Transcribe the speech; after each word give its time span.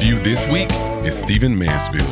You 0.00 0.20
this 0.20 0.46
week 0.46 0.68
is 1.04 1.18
Stephen 1.18 1.58
Mansfield. 1.58 2.08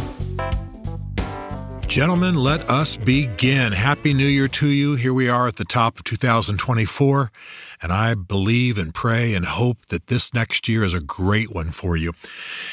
Gentlemen, 1.87 2.35
let 2.35 2.69
us 2.69 2.97
begin. 2.97 3.73
Happy 3.73 4.13
New 4.13 4.27
Year 4.27 4.49
to 4.49 4.67
you. 4.67 4.97
Here 4.97 5.15
we 5.15 5.29
are 5.29 5.47
at 5.47 5.55
the 5.55 5.65
top 5.65 5.97
of 5.97 6.05
2024. 6.05 7.30
And 7.83 7.93
I 7.93 8.15
believe 8.15 8.79
and 8.79 8.95
pray 8.95 9.35
and 9.35 9.45
hope 9.45 9.87
that 9.89 10.07
this 10.09 10.33
next 10.33 10.69
year 10.69 10.83
is 10.83 10.95
a 10.95 11.01
great 11.01 11.55
one 11.55 11.71
for 11.71 11.97
you. 11.97 12.12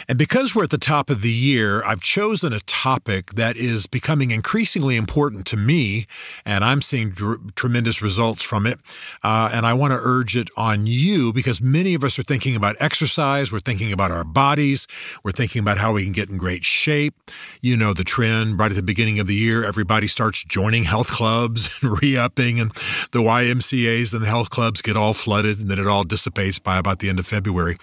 And 0.08 0.18
because 0.18 0.56
we're 0.56 0.64
at 0.64 0.70
the 0.70 0.78
top 0.78 1.10
of 1.10 1.22
the 1.22 1.30
year, 1.30 1.84
I've 1.84 2.02
chosen 2.02 2.54
a 2.54 2.60
topic 2.62 3.34
that 3.34 3.58
is 3.58 3.88
becoming 3.88 4.32
increasingly 4.32 4.96
important 4.96 5.46
to 5.48 5.58
me, 5.58 6.08
and 6.46 6.64
I'm 6.64 6.82
seeing 6.82 7.10
dr- 7.12 7.56
tremendous 7.56 8.02
results 8.02 8.44
from 8.44 8.66
it. 8.66 8.80
Uh, 9.24 9.50
and 9.54 9.66
I 9.66 9.74
want 9.74 9.92
to 9.92 10.00
urge 10.02 10.36
it 10.36 10.50
on 10.58 10.86
you 10.86 11.34
because 11.34 11.62
many 11.62 11.94
of 11.94 12.04
us 12.04 12.18
are 12.18 12.24
thinking 12.24 12.56
about 12.56 12.76
exercise, 12.80 13.52
we're 13.52 13.60
thinking 13.60 13.92
about 13.92 14.12
our 14.12 14.24
bodies, 14.24 14.88
we're 15.24 15.32
thinking 15.32 15.60
about 15.60 15.78
how 15.78 15.94
we 15.94 16.04
can 16.04 16.14
get 16.14 16.30
in 16.30 16.38
great 16.38 16.66
shape. 16.66 17.16
You 17.62 17.78
know 17.78 17.94
the 17.94 18.04
trend 18.04 18.60
right 18.60 18.72
at 18.72 18.76
the 18.76 18.84
beginning 18.84 19.20
of 19.20 19.28
the 19.28 19.36
year, 19.36 19.64
everybody 19.64 20.08
starts 20.08 20.44
joining 20.44 20.84
health 20.84 21.10
clubs 21.10 21.80
and 21.82 22.02
re 22.02 22.18
upping, 22.18 22.60
and 22.60 22.72
the 23.12 23.20
YMCAs 23.20 24.14
and 24.14 24.22
the 24.22 24.28
health 24.28 24.50
clubs 24.50 24.82
get 24.82 24.93
all 24.98 25.14
flooded 25.14 25.60
and 25.60 25.70
then 25.70 25.80
it 25.80 25.88
all 25.88 26.04
dissipates 26.04 26.60
by 26.60 26.78
about 26.78 27.00
the 27.00 27.10
end 27.10 27.20
of 27.20 27.28
February. 27.28 27.78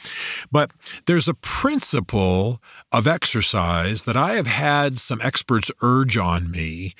But 0.50 0.70
there's 1.06 1.28
a 1.28 1.34
principle 1.34 2.60
of 2.92 3.06
exercise 3.06 4.04
that 4.04 4.16
I 4.16 4.34
have 4.34 4.46
had 4.46 4.98
some 4.98 5.20
experts 5.22 5.70
urge 5.82 6.16
on 6.16 6.50
me. 6.50 6.94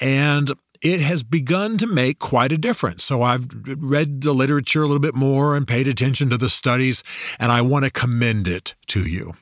And 0.00 0.52
it 0.82 1.00
has 1.00 1.22
begun 1.22 1.78
to 1.78 1.86
make 1.86 2.18
quite 2.18 2.52
a 2.52 2.58
difference. 2.58 3.04
So 3.04 3.22
I've 3.22 3.46
read 3.64 4.22
the 4.22 4.32
literature 4.32 4.82
a 4.82 4.86
little 4.86 4.98
bit 4.98 5.14
more 5.14 5.56
and 5.56 5.66
paid 5.66 5.86
attention 5.86 6.28
to 6.30 6.36
the 6.36 6.48
studies, 6.48 7.04
and 7.38 7.52
I 7.52 7.62
want 7.62 7.84
to 7.84 7.90
commend 7.90 8.48
it 8.48 8.74
to 8.88 9.00
you. 9.08 9.34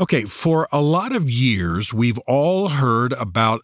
Okay, 0.00 0.24
for 0.24 0.66
a 0.72 0.80
lot 0.80 1.14
of 1.14 1.28
years, 1.28 1.92
we've 1.92 2.18
all 2.20 2.70
heard 2.70 3.12
about 3.12 3.60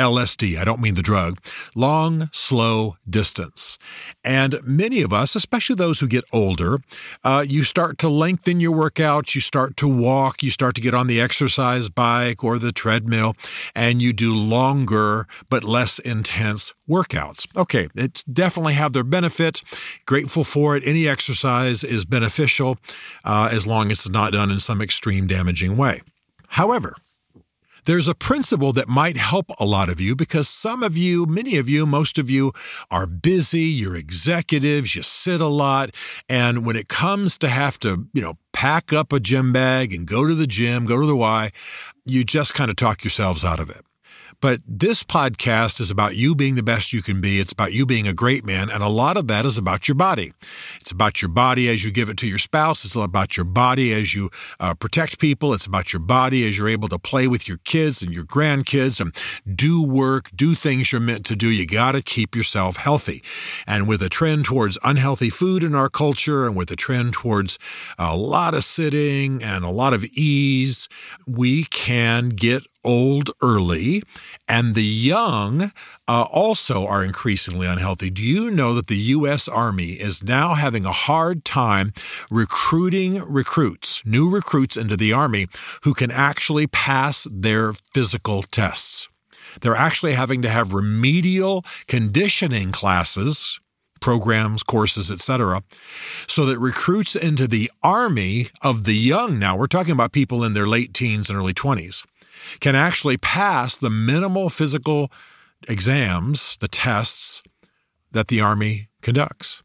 LSD, 0.00 0.56
I 0.56 0.64
don't 0.64 0.80
mean 0.80 0.94
the 0.94 1.02
drug, 1.02 1.38
long, 1.74 2.30
slow 2.32 2.96
distance. 3.08 3.78
And 4.24 4.58
many 4.64 5.02
of 5.02 5.12
us, 5.12 5.36
especially 5.36 5.76
those 5.76 6.00
who 6.00 6.08
get 6.08 6.24
older, 6.32 6.78
uh, 7.22 7.44
you 7.46 7.64
start 7.64 7.98
to 7.98 8.08
lengthen 8.08 8.60
your 8.60 8.72
workouts, 8.72 9.34
you 9.34 9.42
start 9.42 9.76
to 9.76 9.86
walk, 9.86 10.42
you 10.42 10.50
start 10.50 10.74
to 10.76 10.80
get 10.80 10.94
on 10.94 11.06
the 11.06 11.20
exercise 11.20 11.90
bike 11.90 12.42
or 12.42 12.58
the 12.58 12.72
treadmill, 12.72 13.36
and 13.74 14.00
you 14.00 14.12
do 14.14 14.34
longer 14.34 15.26
but 15.50 15.64
less 15.64 15.98
intense 15.98 16.72
workouts. 16.88 17.46
Okay, 17.54 17.88
it 17.94 18.24
definitely 18.32 18.74
have 18.74 18.94
their 18.94 19.04
benefit. 19.04 19.60
Grateful 20.06 20.44
for 20.44 20.76
it. 20.76 20.82
Any 20.86 21.06
exercise 21.06 21.84
is 21.84 22.06
beneficial 22.06 22.78
uh, 23.24 23.50
as 23.52 23.66
long 23.66 23.92
as 23.92 24.00
it's 24.00 24.08
not 24.08 24.32
done 24.32 24.50
in 24.50 24.60
some 24.60 24.80
extreme 24.80 25.26
damaging 25.26 25.76
way. 25.76 26.00
However, 26.48 26.96
there's 27.84 28.08
a 28.08 28.14
principle 28.14 28.72
that 28.72 28.88
might 28.88 29.16
help 29.16 29.50
a 29.58 29.64
lot 29.64 29.88
of 29.88 30.00
you 30.00 30.14
because 30.14 30.48
some 30.48 30.82
of 30.82 30.96
you, 30.96 31.26
many 31.26 31.56
of 31.56 31.68
you, 31.68 31.86
most 31.86 32.18
of 32.18 32.30
you 32.30 32.52
are 32.90 33.06
busy, 33.06 33.62
you're 33.62 33.96
executives, 33.96 34.94
you 34.94 35.02
sit 35.02 35.40
a 35.40 35.46
lot. 35.46 35.94
And 36.28 36.64
when 36.64 36.76
it 36.76 36.88
comes 36.88 37.38
to 37.38 37.48
have 37.48 37.78
to, 37.80 38.06
you 38.12 38.22
know, 38.22 38.34
pack 38.52 38.92
up 38.92 39.12
a 39.12 39.20
gym 39.20 39.52
bag 39.52 39.92
and 39.92 40.06
go 40.06 40.26
to 40.26 40.34
the 40.34 40.46
gym, 40.46 40.86
go 40.86 41.00
to 41.00 41.06
the 41.06 41.16
Y, 41.16 41.50
you 42.04 42.24
just 42.24 42.54
kind 42.54 42.70
of 42.70 42.76
talk 42.76 43.04
yourselves 43.04 43.44
out 43.44 43.60
of 43.60 43.70
it. 43.70 43.84
But 44.40 44.60
this 44.66 45.02
podcast 45.02 45.80
is 45.80 45.90
about 45.90 46.16
you 46.16 46.34
being 46.34 46.54
the 46.54 46.62
best 46.62 46.94
you 46.94 47.02
can 47.02 47.20
be. 47.20 47.40
It's 47.40 47.52
about 47.52 47.74
you 47.74 47.84
being 47.84 48.08
a 48.08 48.14
great 48.14 48.42
man. 48.42 48.70
And 48.70 48.82
a 48.82 48.88
lot 48.88 49.18
of 49.18 49.28
that 49.28 49.44
is 49.44 49.58
about 49.58 49.86
your 49.86 49.94
body. 49.94 50.32
It's 50.80 50.90
about 50.90 51.20
your 51.20 51.28
body 51.28 51.68
as 51.68 51.84
you 51.84 51.90
give 51.90 52.08
it 52.08 52.16
to 52.18 52.26
your 52.26 52.38
spouse. 52.38 52.84
It's 52.84 52.96
about 52.96 53.36
your 53.36 53.44
body 53.44 53.92
as 53.92 54.14
you 54.14 54.30
uh, 54.58 54.72
protect 54.74 55.18
people. 55.18 55.52
It's 55.52 55.66
about 55.66 55.92
your 55.92 56.00
body 56.00 56.48
as 56.48 56.56
you're 56.56 56.70
able 56.70 56.88
to 56.88 56.98
play 56.98 57.26
with 57.26 57.48
your 57.48 57.58
kids 57.58 58.00
and 58.00 58.14
your 58.14 58.24
grandkids 58.24 58.98
and 58.98 59.14
do 59.56 59.82
work, 59.82 60.30
do 60.34 60.54
things 60.54 60.90
you're 60.90 61.02
meant 61.02 61.26
to 61.26 61.36
do. 61.36 61.48
You 61.48 61.66
got 61.66 61.92
to 61.92 62.02
keep 62.02 62.34
yourself 62.34 62.76
healthy. 62.76 63.22
And 63.66 63.86
with 63.86 64.00
a 64.00 64.08
trend 64.08 64.46
towards 64.46 64.78
unhealthy 64.82 65.28
food 65.28 65.62
in 65.62 65.74
our 65.74 65.90
culture 65.90 66.46
and 66.46 66.56
with 66.56 66.70
a 66.70 66.76
trend 66.76 67.12
towards 67.12 67.58
a 67.98 68.16
lot 68.16 68.54
of 68.54 68.64
sitting 68.64 69.42
and 69.42 69.66
a 69.66 69.70
lot 69.70 69.92
of 69.92 70.04
ease, 70.06 70.88
we 71.26 71.64
can 71.64 72.30
get 72.30 72.62
old 72.84 73.30
early, 73.42 74.02
and 74.48 74.74
the 74.74 74.84
young 74.84 75.72
uh, 76.08 76.22
also 76.22 76.86
are 76.86 77.04
increasingly 77.04 77.66
unhealthy. 77.66 78.10
Do 78.10 78.22
you 78.22 78.50
know 78.50 78.74
that 78.74 78.86
the 78.86 78.96
U.S. 78.96 79.48
Army 79.48 79.92
is 79.92 80.22
now 80.22 80.54
having 80.54 80.84
a 80.84 80.92
hard 80.92 81.44
time 81.44 81.92
recruiting 82.30 83.22
recruits, 83.22 84.02
new 84.04 84.30
recruits 84.30 84.76
into 84.76 84.96
the 84.96 85.12
Army 85.12 85.46
who 85.82 85.94
can 85.94 86.10
actually 86.10 86.66
pass 86.66 87.26
their 87.30 87.72
physical 87.94 88.42
tests? 88.42 89.08
They're 89.60 89.74
actually 89.74 90.12
having 90.12 90.42
to 90.42 90.48
have 90.48 90.72
remedial 90.72 91.64
conditioning 91.88 92.72
classes 92.72 93.60
programs, 94.00 94.62
courses, 94.62 95.10
etc., 95.10 95.62
so 96.26 96.46
that 96.46 96.58
recruits 96.58 97.14
into 97.14 97.46
the 97.46 97.70
army 97.82 98.48
of 98.62 98.84
the 98.84 98.96
young 98.96 99.38
now, 99.38 99.56
we're 99.56 99.66
talking 99.66 99.92
about 99.92 100.12
people 100.12 100.42
in 100.42 100.54
their 100.54 100.66
late 100.66 100.92
teens 100.92 101.30
and 101.30 101.38
early 101.38 101.52
20s, 101.54 102.04
can 102.60 102.74
actually 102.74 103.16
pass 103.16 103.76
the 103.76 103.90
minimal 103.90 104.50
physical 104.50 105.10
exams, 105.68 106.56
the 106.60 106.68
tests 106.68 107.42
that 108.12 108.28
the 108.28 108.40
Army 108.40 108.88
conducts. 109.02 109.62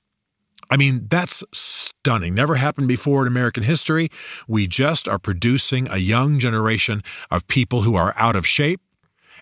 I 0.69 0.77
mean, 0.77 1.07
that's 1.09 1.43
stunning. 1.53 2.33
Never 2.33 2.55
happened 2.55 2.87
before 2.87 3.21
in 3.21 3.27
American 3.27 3.63
history. 3.63 4.09
We 4.47 4.67
just 4.67 5.07
are 5.07 5.19
producing 5.19 5.87
a 5.89 5.97
young 5.97 6.39
generation 6.39 7.03
of 7.29 7.47
people 7.47 7.81
who 7.81 7.95
are 7.95 8.13
out 8.17 8.35
of 8.35 8.47
shape, 8.47 8.81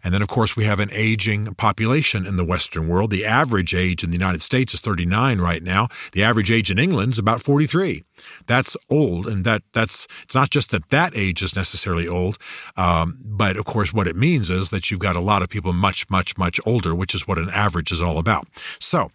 and 0.03 0.13
then, 0.13 0.21
of 0.21 0.27
course, 0.27 0.55
we 0.55 0.65
have 0.65 0.79
an 0.79 0.89
aging 0.91 1.55
population 1.55 2.25
in 2.25 2.35
the 2.35 2.43
Western 2.43 2.87
world. 2.87 3.09
The 3.09 3.25
average 3.25 3.73
age 3.73 4.03
in 4.03 4.09
the 4.09 4.17
United 4.17 4.41
States 4.41 4.73
is 4.73 4.81
39 4.81 5.39
right 5.39 5.63
now. 5.63 5.87
The 6.11 6.23
average 6.23 6.51
age 6.51 6.69
in 6.69 6.77
England 6.77 7.13
is 7.13 7.19
about 7.19 7.41
43. 7.41 8.03
That's 8.45 8.75
old, 8.89 9.27
and 9.27 9.45
that 9.45 9.63
that's 9.71 10.07
it's 10.23 10.35
not 10.35 10.49
just 10.49 10.71
that 10.71 10.89
that 10.89 11.15
age 11.15 11.41
is 11.41 11.55
necessarily 11.55 12.07
old, 12.07 12.37
um, 12.75 13.17
but 13.23 13.57
of 13.57 13.65
course, 13.65 13.93
what 13.93 14.07
it 14.07 14.15
means 14.15 14.49
is 14.49 14.69
that 14.71 14.91
you've 14.91 14.99
got 14.99 15.15
a 15.15 15.21
lot 15.21 15.41
of 15.41 15.49
people 15.49 15.73
much, 15.73 16.09
much, 16.09 16.37
much 16.37 16.59
older, 16.65 16.93
which 16.93 17.15
is 17.15 17.27
what 17.27 17.37
an 17.37 17.49
average 17.49 17.91
is 17.91 18.01
all 18.01 18.17
about. 18.17 18.47
So, 18.79 19.11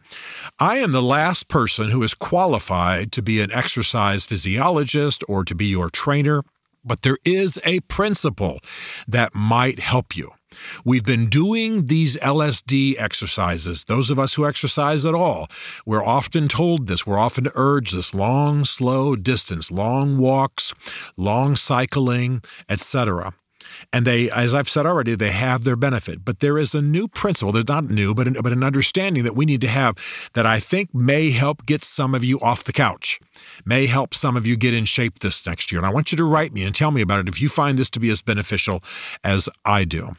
I 0.58 0.78
am 0.78 0.92
the 0.92 1.02
last 1.02 1.48
person 1.48 1.90
who 1.90 2.02
is 2.02 2.14
qualified 2.14 3.12
to 3.12 3.22
be 3.22 3.40
an 3.40 3.52
exercise 3.52 4.24
physiologist 4.24 5.22
or 5.28 5.44
to 5.44 5.54
be 5.54 5.66
your 5.66 5.90
trainer. 5.90 6.42
But 6.84 7.02
there 7.02 7.18
is 7.24 7.58
a 7.64 7.80
principle 7.80 8.60
that 9.06 9.34
might 9.34 9.78
help 9.78 10.16
you. 10.16 10.32
We've 10.84 11.04
been 11.04 11.28
doing 11.28 11.86
these 11.86 12.16
LSD 12.18 12.94
exercises. 12.98 13.84
Those 13.84 14.10
of 14.10 14.18
us 14.18 14.34
who 14.34 14.46
exercise 14.46 15.04
at 15.06 15.14
all, 15.14 15.48
we're 15.86 16.04
often 16.04 16.48
told 16.48 16.86
this. 16.86 17.06
We're 17.06 17.18
often 17.18 17.48
urged 17.54 17.94
this 17.94 18.14
long, 18.14 18.64
slow 18.64 19.16
distance, 19.16 19.70
long 19.70 20.18
walks, 20.18 20.74
long 21.16 21.56
cycling, 21.56 22.42
etc. 22.68 23.34
And 23.92 24.06
they, 24.06 24.30
as 24.30 24.54
I've 24.54 24.68
said 24.68 24.86
already, 24.86 25.14
they 25.14 25.30
have 25.30 25.64
their 25.64 25.76
benefit. 25.76 26.24
But 26.24 26.40
there 26.40 26.58
is 26.58 26.74
a 26.74 26.82
new 26.82 27.08
principle. 27.08 27.52
They're 27.52 27.64
not 27.66 27.84
new, 27.84 28.14
but 28.14 28.26
an, 28.26 28.36
but 28.42 28.52
an 28.52 28.64
understanding 28.64 29.24
that 29.24 29.36
we 29.36 29.46
need 29.46 29.60
to 29.62 29.68
have 29.68 29.96
that 30.34 30.46
I 30.46 30.60
think 30.60 30.94
may 30.94 31.30
help 31.30 31.66
get 31.66 31.84
some 31.84 32.14
of 32.14 32.24
you 32.24 32.38
off 32.40 32.64
the 32.64 32.72
couch, 32.72 33.20
may 33.64 33.86
help 33.86 34.14
some 34.14 34.36
of 34.36 34.46
you 34.46 34.56
get 34.56 34.74
in 34.74 34.84
shape 34.84 35.20
this 35.20 35.46
next 35.46 35.72
year. 35.72 35.78
And 35.78 35.86
I 35.86 35.90
want 35.92 36.12
you 36.12 36.16
to 36.18 36.24
write 36.24 36.52
me 36.52 36.64
and 36.64 36.74
tell 36.74 36.90
me 36.90 37.02
about 37.02 37.20
it 37.20 37.28
if 37.28 37.40
you 37.40 37.48
find 37.48 37.78
this 37.78 37.90
to 37.90 38.00
be 38.00 38.10
as 38.10 38.22
beneficial 38.22 38.82
as 39.24 39.48
I 39.64 39.84
do 39.84 40.16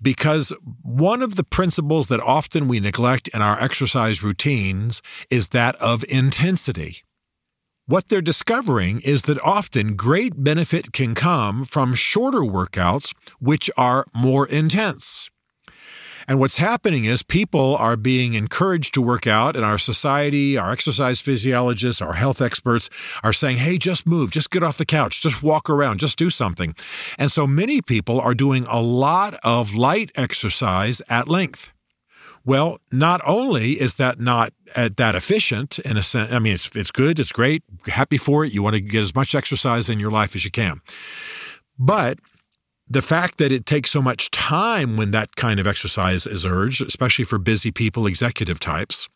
because 0.00 0.52
one 0.82 1.22
of 1.22 1.36
the 1.36 1.44
principles 1.44 2.08
that 2.08 2.20
often 2.20 2.68
we 2.68 2.80
neglect 2.80 3.28
in 3.28 3.42
our 3.42 3.60
exercise 3.60 4.22
routines 4.22 5.02
is 5.30 5.50
that 5.50 5.74
of 5.76 6.04
intensity. 6.08 7.02
What 7.86 8.08
they're 8.08 8.22
discovering 8.22 9.00
is 9.00 9.24
that 9.24 9.38
often 9.42 9.94
great 9.94 10.42
benefit 10.42 10.92
can 10.92 11.14
come 11.14 11.64
from 11.64 11.92
shorter 11.92 12.40
workouts, 12.40 13.14
which 13.40 13.70
are 13.76 14.06
more 14.14 14.46
intense. 14.46 15.28
And 16.26 16.38
what's 16.38 16.56
happening 16.56 17.04
is 17.04 17.22
people 17.22 17.76
are 17.76 17.96
being 17.96 18.34
encouraged 18.34 18.94
to 18.94 19.02
work 19.02 19.26
out, 19.26 19.56
and 19.56 19.64
our 19.64 19.78
society, 19.78 20.56
our 20.56 20.72
exercise 20.72 21.20
physiologists, 21.20 22.00
our 22.00 22.14
health 22.14 22.40
experts 22.40 22.88
are 23.22 23.32
saying, 23.32 23.58
hey, 23.58 23.78
just 23.78 24.06
move, 24.06 24.30
just 24.30 24.50
get 24.50 24.62
off 24.62 24.78
the 24.78 24.86
couch, 24.86 25.20
just 25.20 25.42
walk 25.42 25.68
around, 25.68 26.00
just 26.00 26.18
do 26.18 26.30
something. 26.30 26.74
And 27.18 27.30
so 27.30 27.46
many 27.46 27.82
people 27.82 28.20
are 28.20 28.34
doing 28.34 28.66
a 28.68 28.80
lot 28.80 29.34
of 29.44 29.74
light 29.74 30.10
exercise 30.14 31.02
at 31.08 31.28
length. 31.28 31.72
Well, 32.46 32.78
not 32.92 33.22
only 33.26 33.80
is 33.80 33.94
that 33.94 34.20
not 34.20 34.52
uh, 34.76 34.90
that 34.96 35.14
efficient 35.14 35.78
in 35.78 35.96
a 35.96 36.02
sense, 36.02 36.30
I 36.30 36.38
mean, 36.38 36.54
it's, 36.54 36.70
it's 36.74 36.90
good, 36.90 37.18
it's 37.18 37.32
great, 37.32 37.62
happy 37.86 38.18
for 38.18 38.44
it. 38.44 38.52
You 38.52 38.62
want 38.62 38.74
to 38.74 38.80
get 38.80 39.02
as 39.02 39.14
much 39.14 39.34
exercise 39.34 39.88
in 39.88 39.98
your 39.98 40.10
life 40.10 40.36
as 40.36 40.44
you 40.44 40.50
can. 40.50 40.82
But 41.78 42.18
the 42.88 43.02
fact 43.02 43.38
that 43.38 43.52
it 43.52 43.66
takes 43.66 43.90
so 43.90 44.02
much 44.02 44.30
time 44.30 44.96
when 44.96 45.10
that 45.12 45.36
kind 45.36 45.58
of 45.58 45.66
exercise 45.66 46.26
is 46.26 46.44
urged, 46.44 46.82
especially 46.82 47.24
for 47.24 47.38
busy 47.38 47.70
people, 47.70 48.06
executive 48.06 48.60
types, 48.60 49.08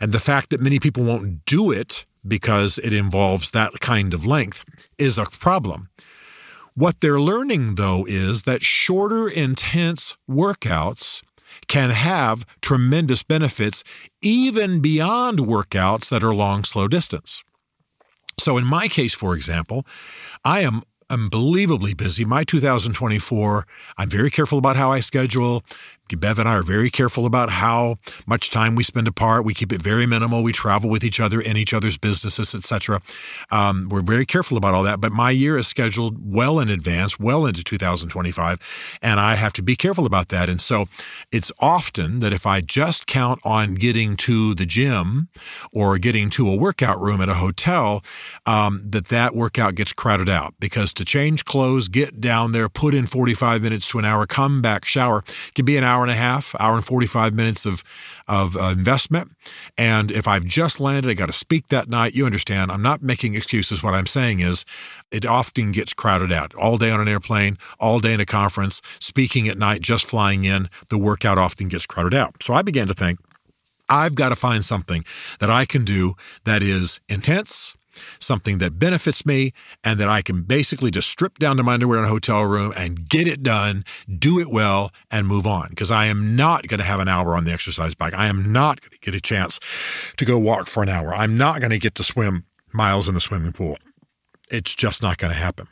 and 0.00 0.12
the 0.12 0.20
fact 0.20 0.50
that 0.50 0.60
many 0.60 0.78
people 0.78 1.04
won't 1.04 1.44
do 1.44 1.70
it 1.70 2.06
because 2.26 2.78
it 2.78 2.92
involves 2.92 3.50
that 3.50 3.80
kind 3.80 4.12
of 4.12 4.26
length 4.26 4.64
is 4.98 5.18
a 5.18 5.24
problem. 5.24 5.88
What 6.74 7.00
they're 7.00 7.20
learning, 7.20 7.74
though, 7.74 8.06
is 8.06 8.44
that 8.44 8.62
shorter, 8.62 9.28
intense 9.28 10.16
workouts 10.28 11.22
can 11.66 11.90
have 11.90 12.46
tremendous 12.62 13.22
benefits 13.22 13.82
even 14.22 14.80
beyond 14.80 15.40
workouts 15.40 16.08
that 16.08 16.22
are 16.22 16.34
long, 16.34 16.64
slow 16.64 16.88
distance. 16.88 17.42
So, 18.38 18.56
in 18.56 18.64
my 18.64 18.88
case, 18.88 19.14
for 19.14 19.34
example, 19.34 19.84
I 20.44 20.60
am 20.60 20.82
unbelievably 21.10 21.94
busy. 21.94 22.24
My 22.24 22.44
2024, 22.44 23.66
I'm 23.98 24.08
very 24.08 24.30
careful 24.30 24.58
about 24.58 24.76
how 24.76 24.92
I 24.92 25.00
schedule. 25.00 25.62
Bev 26.16 26.38
and 26.38 26.48
I 26.48 26.54
are 26.54 26.62
very 26.62 26.90
careful 26.90 27.26
about 27.26 27.50
how 27.50 27.96
much 28.26 28.50
time 28.50 28.74
we 28.74 28.84
spend 28.84 29.08
apart. 29.08 29.44
We 29.44 29.54
keep 29.54 29.72
it 29.72 29.82
very 29.82 30.06
minimal. 30.06 30.42
We 30.42 30.52
travel 30.52 30.90
with 30.90 31.04
each 31.04 31.20
other 31.20 31.40
in 31.40 31.56
each 31.56 31.72
other's 31.72 31.98
businesses, 31.98 32.54
etc. 32.54 33.00
Um, 33.50 33.88
we're 33.90 34.02
very 34.02 34.26
careful 34.26 34.56
about 34.56 34.74
all 34.74 34.82
that. 34.82 35.00
But 35.00 35.12
my 35.12 35.30
year 35.30 35.56
is 35.58 35.66
scheduled 35.66 36.16
well 36.20 36.58
in 36.60 36.68
advance, 36.68 37.18
well 37.18 37.46
into 37.46 37.62
2025, 37.62 38.58
and 39.02 39.20
I 39.20 39.34
have 39.34 39.52
to 39.54 39.62
be 39.62 39.76
careful 39.76 40.06
about 40.06 40.28
that. 40.28 40.48
And 40.48 40.60
so 40.60 40.88
it's 41.30 41.52
often 41.60 42.20
that 42.20 42.32
if 42.32 42.46
I 42.46 42.60
just 42.60 43.06
count 43.06 43.40
on 43.44 43.74
getting 43.74 44.16
to 44.18 44.54
the 44.54 44.66
gym 44.66 45.28
or 45.72 45.98
getting 45.98 46.30
to 46.30 46.48
a 46.48 46.56
workout 46.56 47.00
room 47.00 47.20
at 47.20 47.28
a 47.28 47.34
hotel, 47.34 48.02
um, 48.46 48.82
that 48.84 49.08
that 49.08 49.34
workout 49.34 49.74
gets 49.74 49.92
crowded 49.92 50.28
out 50.28 50.54
because 50.58 50.92
to 50.94 51.04
change 51.04 51.44
clothes, 51.44 51.88
get 51.88 52.20
down 52.20 52.52
there, 52.52 52.68
put 52.68 52.94
in 52.94 53.06
45 53.06 53.62
minutes 53.62 53.86
to 53.88 53.98
an 53.98 54.04
hour, 54.04 54.26
come 54.26 54.62
back, 54.62 54.84
shower 54.84 55.22
can 55.54 55.64
be 55.64 55.76
an 55.76 55.84
hour 55.84 55.99
hour 56.00 56.04
and 56.04 56.12
a 56.12 56.16
half, 56.16 56.54
hour 56.58 56.76
and 56.76 56.84
45 56.84 57.34
minutes 57.34 57.66
of, 57.66 57.84
of 58.26 58.56
uh, 58.56 58.74
investment. 58.76 59.32
And 59.76 60.10
if 60.10 60.26
I've 60.26 60.44
just 60.46 60.80
landed, 60.80 61.10
I 61.10 61.14
got 61.14 61.26
to 61.26 61.32
speak 61.32 61.68
that 61.68 61.88
night. 61.88 62.14
You 62.14 62.24
understand, 62.24 62.72
I'm 62.72 62.80
not 62.80 63.02
making 63.02 63.34
excuses. 63.34 63.82
What 63.82 63.92
I'm 63.92 64.06
saying 64.06 64.40
is 64.40 64.64
it 65.10 65.26
often 65.26 65.72
gets 65.72 65.92
crowded 65.92 66.32
out. 66.32 66.54
All 66.54 66.78
day 66.78 66.90
on 66.90 67.00
an 67.00 67.08
airplane, 67.08 67.58
all 67.78 68.00
day 68.00 68.14
in 68.14 68.20
a 68.20 68.26
conference, 68.26 68.80
speaking 68.98 69.46
at 69.48 69.58
night, 69.58 69.82
just 69.82 70.06
flying 70.06 70.44
in, 70.44 70.70
the 70.88 70.96
workout 70.96 71.36
often 71.36 71.68
gets 71.68 71.84
crowded 71.84 72.14
out. 72.14 72.42
So 72.42 72.54
I 72.54 72.62
began 72.62 72.86
to 72.86 72.94
think, 72.94 73.18
I've 73.90 74.14
got 74.14 74.30
to 74.30 74.36
find 74.36 74.64
something 74.64 75.04
that 75.40 75.50
I 75.50 75.66
can 75.66 75.84
do 75.84 76.14
that 76.44 76.62
is 76.62 77.00
intense, 77.08 77.76
something 78.18 78.58
that 78.58 78.78
benefits 78.78 79.24
me, 79.24 79.52
and 79.84 79.98
that 80.00 80.08
I 80.08 80.22
can 80.22 80.42
basically 80.42 80.90
just 80.90 81.10
strip 81.10 81.38
down 81.38 81.56
to 81.56 81.62
my 81.62 81.74
underwear 81.74 81.98
in 81.98 82.04
a 82.04 82.08
hotel 82.08 82.42
room 82.42 82.72
and 82.76 83.08
get 83.08 83.26
it 83.26 83.42
done, 83.42 83.84
do 84.18 84.38
it 84.38 84.50
well, 84.50 84.92
and 85.10 85.26
move 85.26 85.46
on. 85.46 85.70
Because 85.70 85.90
I 85.90 86.06
am 86.06 86.36
not 86.36 86.66
going 86.68 86.80
to 86.80 86.86
have 86.86 87.00
an 87.00 87.08
hour 87.08 87.36
on 87.36 87.44
the 87.44 87.52
exercise 87.52 87.94
bike. 87.94 88.14
I 88.14 88.26
am 88.26 88.52
not 88.52 88.80
going 88.80 88.90
to 88.90 88.98
get 88.98 89.14
a 89.14 89.20
chance 89.20 89.60
to 90.16 90.24
go 90.24 90.38
walk 90.38 90.66
for 90.66 90.82
an 90.82 90.88
hour. 90.88 91.14
I'm 91.14 91.36
not 91.36 91.60
going 91.60 91.70
to 91.70 91.78
get 91.78 91.94
to 91.96 92.04
swim 92.04 92.44
miles 92.72 93.08
in 93.08 93.14
the 93.14 93.20
swimming 93.20 93.52
pool. 93.52 93.78
It's 94.50 94.74
just 94.74 95.02
not 95.02 95.18
going 95.18 95.32
to 95.32 95.38
happen. 95.38 95.68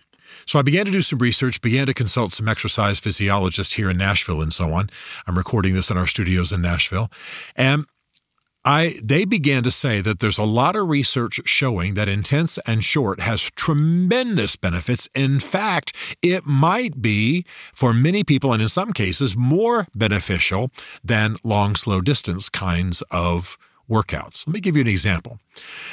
So 0.46 0.58
I 0.58 0.62
began 0.62 0.86
to 0.86 0.92
do 0.92 1.02
some 1.02 1.18
research, 1.18 1.60
began 1.60 1.86
to 1.86 1.94
consult 1.94 2.32
some 2.32 2.48
exercise 2.48 2.98
physiologists 2.98 3.74
here 3.74 3.90
in 3.90 3.98
Nashville 3.98 4.40
and 4.40 4.52
so 4.52 4.72
on. 4.72 4.88
I'm 5.26 5.36
recording 5.36 5.74
this 5.74 5.90
in 5.90 5.98
our 5.98 6.06
studios 6.06 6.52
in 6.52 6.62
Nashville. 6.62 7.10
And 7.56 7.86
I 8.68 9.00
they 9.02 9.24
began 9.24 9.62
to 9.62 9.70
say 9.70 10.02
that 10.02 10.18
there's 10.18 10.36
a 10.36 10.44
lot 10.44 10.76
of 10.76 10.90
research 10.90 11.40
showing 11.46 11.94
that 11.94 12.06
intense 12.06 12.58
and 12.66 12.84
short 12.84 13.18
has 13.18 13.50
tremendous 13.52 14.56
benefits. 14.56 15.08
In 15.14 15.40
fact, 15.40 15.96
it 16.20 16.44
might 16.44 17.00
be 17.00 17.46
for 17.72 17.94
many 17.94 18.24
people 18.24 18.52
and 18.52 18.60
in 18.60 18.68
some 18.68 18.92
cases 18.92 19.34
more 19.34 19.86
beneficial 19.94 20.70
than 21.02 21.38
long 21.42 21.76
slow 21.76 22.02
distance 22.02 22.50
kinds 22.50 23.02
of 23.10 23.56
workouts. 23.88 24.46
Let 24.46 24.52
me 24.52 24.60
give 24.60 24.76
you 24.76 24.82
an 24.82 24.88
example. 24.88 25.38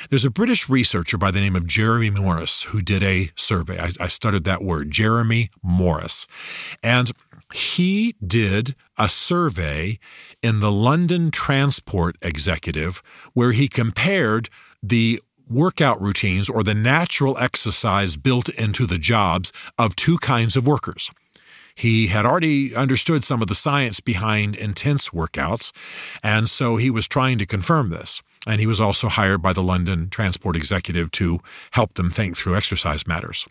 There's 0.09 0.25
a 0.25 0.29
British 0.29 0.67
researcher 0.67 1.17
by 1.17 1.31
the 1.31 1.39
name 1.39 1.55
of 1.55 1.65
Jeremy 1.65 2.09
Morris 2.09 2.63
who 2.63 2.81
did 2.81 3.01
a 3.03 3.31
survey. 3.35 3.79
I, 3.79 3.91
I 4.01 4.07
studied 4.07 4.43
that 4.43 4.61
word, 4.61 4.91
Jeremy 4.91 5.49
Morris. 5.63 6.27
And 6.83 7.11
he 7.55 8.15
did 8.25 8.75
a 8.97 9.07
survey 9.07 9.97
in 10.43 10.59
the 10.59 10.71
London 10.71 11.31
Transport 11.31 12.17
Executive 12.21 13.01
where 13.33 13.53
he 13.53 13.69
compared 13.69 14.49
the 14.83 15.21
workout 15.49 16.01
routines 16.01 16.49
or 16.49 16.63
the 16.63 16.75
natural 16.75 17.37
exercise 17.37 18.17
built 18.17 18.49
into 18.49 18.85
the 18.85 18.97
jobs 18.97 19.53
of 19.79 19.95
two 19.95 20.17
kinds 20.17 20.57
of 20.57 20.67
workers. 20.67 21.09
He 21.75 22.07
had 22.07 22.25
already 22.25 22.75
understood 22.75 23.23
some 23.23 23.41
of 23.41 23.47
the 23.47 23.55
science 23.55 23.99
behind 24.01 24.55
intense 24.55 25.09
workouts, 25.09 25.71
and 26.23 26.49
so 26.49 26.75
he 26.75 26.89
was 26.89 27.07
trying 27.07 27.37
to 27.37 27.45
confirm 27.45 27.89
this. 27.89 28.21
And 28.47 28.59
he 28.59 28.67
was 28.67 28.79
also 28.79 29.07
hired 29.07 29.41
by 29.41 29.53
the 29.53 29.63
London 29.63 30.09
Transport 30.09 30.55
Executive 30.55 31.09
to 31.11 31.39
help 31.71 31.95
them 31.95 32.11
think 32.11 32.37
through 32.37 32.55
exercise 32.55 33.07
matters. 33.07 33.45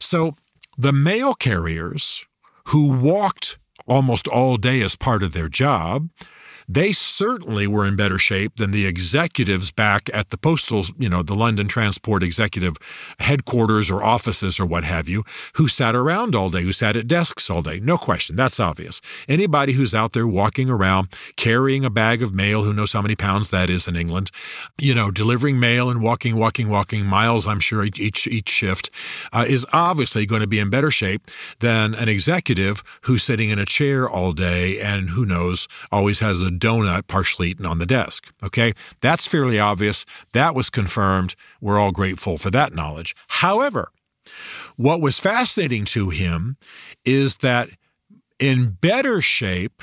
So 0.00 0.36
the 0.76 0.92
mail 0.92 1.34
carriers 1.34 2.26
who 2.66 2.88
walked 2.88 3.58
almost 3.86 4.26
all 4.28 4.56
day 4.56 4.82
as 4.82 4.96
part 4.96 5.22
of 5.22 5.32
their 5.32 5.48
job 5.48 6.08
they 6.68 6.92
certainly 6.92 7.66
were 7.66 7.86
in 7.86 7.96
better 7.96 8.18
shape 8.18 8.56
than 8.56 8.70
the 8.70 8.86
executives 8.86 9.70
back 9.70 10.10
at 10.12 10.30
the 10.30 10.38
postal, 10.38 10.84
you 10.98 11.08
know, 11.08 11.22
the 11.22 11.34
London 11.34 11.68
Transport 11.68 12.22
Executive 12.22 12.76
headquarters 13.20 13.90
or 13.90 14.02
offices 14.02 14.58
or 14.58 14.66
what 14.66 14.84
have 14.84 15.08
you, 15.08 15.24
who 15.54 15.68
sat 15.68 15.94
around 15.94 16.34
all 16.34 16.50
day, 16.50 16.62
who 16.62 16.72
sat 16.72 16.96
at 16.96 17.06
desks 17.06 17.48
all 17.48 17.62
day. 17.62 17.78
No 17.78 17.96
question. 17.96 18.34
That's 18.34 18.58
obvious. 18.58 19.00
Anybody 19.28 19.74
who's 19.74 19.94
out 19.94 20.12
there 20.12 20.26
walking 20.26 20.68
around 20.68 21.08
carrying 21.36 21.84
a 21.84 21.90
bag 21.90 22.22
of 22.22 22.34
mail, 22.34 22.64
who 22.64 22.74
knows 22.74 22.92
how 22.92 23.02
many 23.02 23.14
pounds 23.14 23.50
that 23.50 23.70
is 23.70 23.86
in 23.86 23.94
England, 23.94 24.30
you 24.78 24.94
know, 24.94 25.10
delivering 25.10 25.60
mail 25.60 25.88
and 25.88 26.02
walking, 26.02 26.36
walking, 26.36 26.68
walking 26.68 27.06
miles, 27.06 27.46
I'm 27.46 27.60
sure 27.60 27.84
each, 27.84 28.26
each 28.26 28.48
shift, 28.48 28.90
uh, 29.32 29.44
is 29.46 29.66
obviously 29.72 30.26
going 30.26 30.40
to 30.40 30.46
be 30.46 30.58
in 30.58 30.70
better 30.70 30.90
shape 30.90 31.30
than 31.60 31.94
an 31.94 32.08
executive 32.08 32.82
who's 33.02 33.22
sitting 33.22 33.50
in 33.50 33.58
a 33.58 33.64
chair 33.64 34.08
all 34.08 34.32
day 34.32 34.80
and 34.80 35.10
who 35.10 35.24
knows, 35.24 35.68
always 35.92 36.20
has 36.20 36.40
a 36.40 36.55
donut 36.58 37.06
partially 37.06 37.50
eaten 37.50 37.66
on 37.66 37.78
the 37.78 37.86
desk. 37.86 38.32
Okay. 38.42 38.72
That's 39.00 39.26
fairly 39.26 39.58
obvious. 39.58 40.04
That 40.32 40.54
was 40.54 40.70
confirmed. 40.70 41.34
We're 41.60 41.78
all 41.78 41.92
grateful 41.92 42.38
for 42.38 42.50
that 42.50 42.74
knowledge. 42.74 43.14
However, 43.28 43.90
what 44.76 45.00
was 45.00 45.18
fascinating 45.18 45.84
to 45.86 46.10
him 46.10 46.56
is 47.04 47.38
that 47.38 47.70
in 48.38 48.76
better 48.80 49.20
shape 49.20 49.82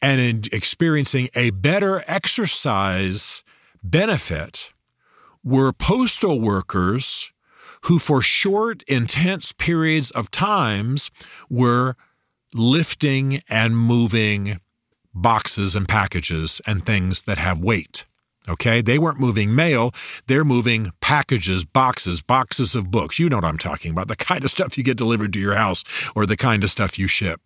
and 0.00 0.20
in 0.20 0.42
experiencing 0.52 1.28
a 1.34 1.50
better 1.50 2.04
exercise 2.06 3.42
benefit 3.82 4.72
were 5.42 5.72
postal 5.72 6.40
workers 6.40 7.32
who, 7.82 7.98
for 7.98 8.20
short, 8.20 8.82
intense 8.84 9.52
periods 9.52 10.10
of 10.10 10.30
times, 10.30 11.10
were 11.48 11.96
lifting 12.54 13.42
and 13.48 13.76
moving 13.76 14.60
boxes 15.14 15.74
and 15.74 15.88
packages 15.88 16.60
and 16.66 16.84
things 16.84 17.22
that 17.22 17.38
have 17.38 17.58
weight. 17.58 18.04
Okay, 18.48 18.80
they 18.80 18.98
weren't 18.98 19.20
moving 19.20 19.54
mail, 19.54 19.92
they're 20.26 20.44
moving 20.44 20.92
packages, 21.00 21.66
boxes, 21.66 22.22
boxes 22.22 22.74
of 22.74 22.90
books. 22.90 23.18
You 23.18 23.28
know 23.28 23.36
what 23.36 23.44
I'm 23.44 23.58
talking 23.58 23.90
about, 23.90 24.08
the 24.08 24.16
kind 24.16 24.42
of 24.42 24.50
stuff 24.50 24.78
you 24.78 24.84
get 24.84 24.96
delivered 24.96 25.34
to 25.34 25.38
your 25.38 25.54
house 25.54 25.84
or 26.16 26.24
the 26.24 26.36
kind 26.36 26.64
of 26.64 26.70
stuff 26.70 26.98
you 26.98 27.06
ship. 27.06 27.42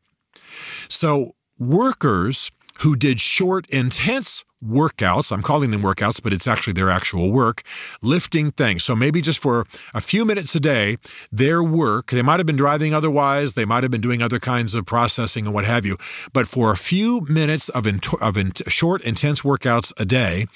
So, 0.89 1.35
workers 1.59 2.53
who 2.81 2.97
did 2.97 3.21
short, 3.21 3.69
intense 3.69 4.45
workouts. 4.65 5.33
I'm 5.33 5.43
calling 5.43 5.71
them 5.71 5.83
workouts, 5.83 6.23
but 6.23 6.33
it's 6.33 6.47
actually 6.47 6.75
their 6.75 6.91
actual 6.91 7.33
work, 7.33 7.63
lifting 8.01 8.53
things. 8.53 8.85
So 8.85 8.95
maybe 8.95 9.21
just 9.21 9.41
for 9.41 9.67
a 9.93 10.01
few 10.01 10.25
minutes 10.25 10.55
a 10.55 10.61
day, 10.61 10.99
their 11.31 11.63
work, 11.63 12.11
they 12.11 12.23
might 12.23 12.39
have 12.39 12.47
been 12.47 12.57
driving 12.57 12.95
otherwise, 12.95 13.55
they 13.55 13.65
might 13.65 13.83
have 13.83 13.91
been 13.91 14.01
doing 14.01 14.23
other 14.23 14.39
kinds 14.39 14.75
of 14.75 14.87
processing 14.87 15.47
and 15.47 15.55
what 15.55 15.65
have 15.65 15.85
you, 15.85 15.97
but 16.33 16.47
for 16.47 16.71
a 16.71 16.77
few 16.77 17.23
minutes 17.23 17.69
of, 17.71 17.87
in, 17.87 18.01
of 18.21 18.37
in, 18.37 18.53
short, 18.69 19.03
intense 19.03 19.43
workouts 19.43 19.93
a 19.99 20.05
day, 20.05 20.47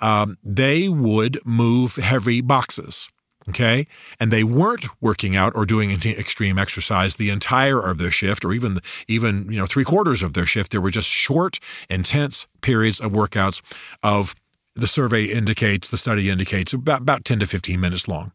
um, 0.00 0.38
they 0.42 0.88
would 0.88 1.38
move 1.44 1.96
heavy 1.96 2.40
boxes. 2.40 3.08
Okay, 3.48 3.86
and 4.18 4.30
they 4.30 4.44
weren't 4.44 4.86
working 5.00 5.36
out 5.36 5.52
or 5.54 5.66
doing 5.66 5.90
extreme 5.90 6.58
exercise 6.58 7.16
the 7.16 7.30
entire 7.30 7.80
of 7.80 7.98
their 7.98 8.10
shift, 8.10 8.44
or 8.44 8.52
even 8.52 8.78
even 9.08 9.50
you 9.50 9.58
know 9.58 9.66
three 9.66 9.84
quarters 9.84 10.22
of 10.22 10.32
their 10.32 10.46
shift, 10.46 10.72
there 10.72 10.80
were 10.80 10.90
just 10.90 11.08
short, 11.08 11.58
intense 11.88 12.46
periods 12.60 13.00
of 13.00 13.12
workouts 13.12 13.60
of 14.02 14.34
the 14.74 14.86
survey 14.86 15.24
indicates, 15.24 15.90
the 15.90 15.96
study 15.96 16.30
indicates 16.30 16.72
about, 16.72 17.02
about 17.02 17.24
10 17.24 17.40
to 17.40 17.46
15 17.46 17.80
minutes 17.80 18.08
long. 18.08 18.32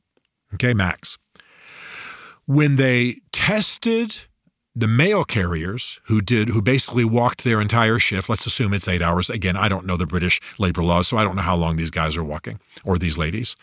Okay, 0.53 0.74
max. 0.74 1.17
When 2.45 2.75
they 2.75 3.21
tested 3.31 4.19
the 4.75 4.88
mail 4.88 5.24
carriers 5.24 6.01
who 6.05 6.21
did 6.21 6.50
who 6.50 6.62
basically 6.62 7.05
walked 7.05 7.45
their 7.45 7.62
entire 7.62 7.97
shift 7.97 8.27
let's 8.27 8.45
assume 8.45 8.74
it's 8.74 8.89
eight 8.89 9.01
hours 9.01 9.29
again 9.29 9.55
i 9.55 9.69
don't 9.69 9.85
know 9.85 9.95
the 9.95 10.05
british 10.05 10.41
labor 10.59 10.83
laws 10.83 11.07
so 11.07 11.15
i 11.15 11.24
don't 11.24 11.38
know 11.38 11.41
how 11.41 11.55
long 11.55 11.77
these 11.77 11.89
guys 11.89 12.17
are 12.17 12.24
walking 12.25 12.59
or 12.83 12.97
these 12.97 13.17
ladies 13.17 13.55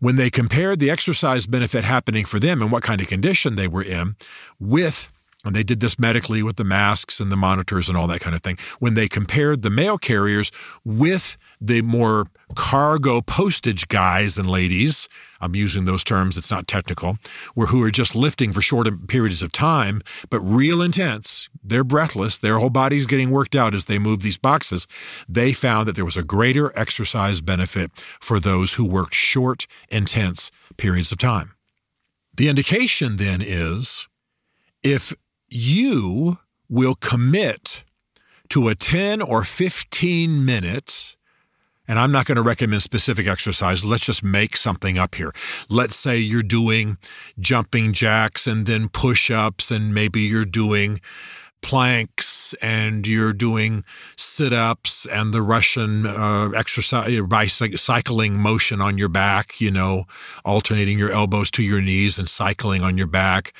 when 0.00 0.16
they 0.16 0.30
compared 0.30 0.78
the 0.78 0.90
exercise 0.90 1.46
benefit 1.46 1.84
happening 1.84 2.24
for 2.24 2.38
them 2.38 2.62
and 2.62 2.70
what 2.70 2.82
kind 2.82 3.00
of 3.00 3.08
condition 3.08 3.56
they 3.56 3.68
were 3.68 3.82
in 3.82 4.16
with 4.58 5.08
and 5.44 5.54
they 5.54 5.62
did 5.62 5.78
this 5.78 5.98
medically 5.98 6.42
with 6.42 6.56
the 6.56 6.64
masks 6.64 7.20
and 7.20 7.30
the 7.30 7.36
monitors 7.36 7.88
and 7.88 7.96
all 7.96 8.08
that 8.08 8.20
kind 8.20 8.34
of 8.34 8.42
thing. 8.42 8.58
When 8.80 8.94
they 8.94 9.08
compared 9.08 9.62
the 9.62 9.70
mail 9.70 9.96
carriers 9.96 10.50
with 10.84 11.36
the 11.60 11.82
more 11.82 12.26
cargo 12.56 13.20
postage 13.20 13.86
guys 13.86 14.36
and 14.36 14.50
ladies, 14.50 15.08
I'm 15.40 15.54
using 15.54 15.84
those 15.84 16.02
terms, 16.02 16.36
it's 16.36 16.50
not 16.50 16.66
technical, 16.66 17.18
were 17.54 17.66
who 17.66 17.80
are 17.84 17.92
just 17.92 18.16
lifting 18.16 18.52
for 18.52 18.60
short 18.60 18.88
periods 19.06 19.40
of 19.40 19.52
time, 19.52 20.02
but 20.28 20.40
real 20.40 20.82
intense. 20.82 21.48
They're 21.62 21.84
breathless. 21.84 22.38
Their 22.38 22.58
whole 22.58 22.70
body's 22.70 23.06
getting 23.06 23.30
worked 23.30 23.54
out 23.54 23.74
as 23.74 23.84
they 23.84 24.00
move 24.00 24.22
these 24.22 24.38
boxes. 24.38 24.88
They 25.28 25.52
found 25.52 25.86
that 25.86 25.94
there 25.94 26.04
was 26.04 26.16
a 26.16 26.24
greater 26.24 26.76
exercise 26.76 27.40
benefit 27.40 27.92
for 28.20 28.40
those 28.40 28.74
who 28.74 28.84
worked 28.84 29.14
short, 29.14 29.68
intense 29.88 30.50
periods 30.76 31.12
of 31.12 31.18
time. 31.18 31.52
The 32.34 32.48
indication 32.48 33.16
then 33.16 33.40
is 33.40 34.08
if 34.82 35.14
you 35.48 36.38
will 36.68 36.94
commit 36.94 37.84
to 38.50 38.68
a 38.68 38.74
10 38.74 39.20
or 39.22 39.44
15 39.44 40.44
minute 40.44 41.16
and 41.88 41.98
I'm 41.98 42.12
not 42.12 42.26
going 42.26 42.36
to 42.36 42.42
recommend 42.42 42.82
specific 42.82 43.26
exercise. 43.26 43.84
Let's 43.84 44.04
just 44.04 44.22
make 44.22 44.58
something 44.58 44.98
up 44.98 45.14
here. 45.14 45.32
Let's 45.70 45.96
say 45.96 46.18
you're 46.18 46.42
doing 46.42 46.98
jumping 47.40 47.94
jacks 47.94 48.46
and 48.46 48.66
then 48.66 48.90
push 48.90 49.30
ups, 49.30 49.70
and 49.70 49.94
maybe 49.94 50.20
you're 50.20 50.44
doing 50.44 51.00
planks 51.60 52.54
and 52.62 53.06
you're 53.06 53.32
doing 53.32 53.84
sit 54.16 54.52
ups 54.52 55.06
and 55.06 55.32
the 55.32 55.42
Russian 55.42 56.06
uh, 56.06 56.50
exercise, 56.50 57.20
bicycling 57.20 58.38
motion 58.38 58.80
on 58.80 58.98
your 58.98 59.08
back, 59.08 59.60
you 59.60 59.70
know, 59.70 60.04
alternating 60.44 60.98
your 60.98 61.10
elbows 61.10 61.50
to 61.52 61.62
your 61.62 61.80
knees 61.80 62.18
and 62.18 62.28
cycling 62.28 62.82
on 62.82 62.96
your 62.96 63.06
back. 63.06 63.52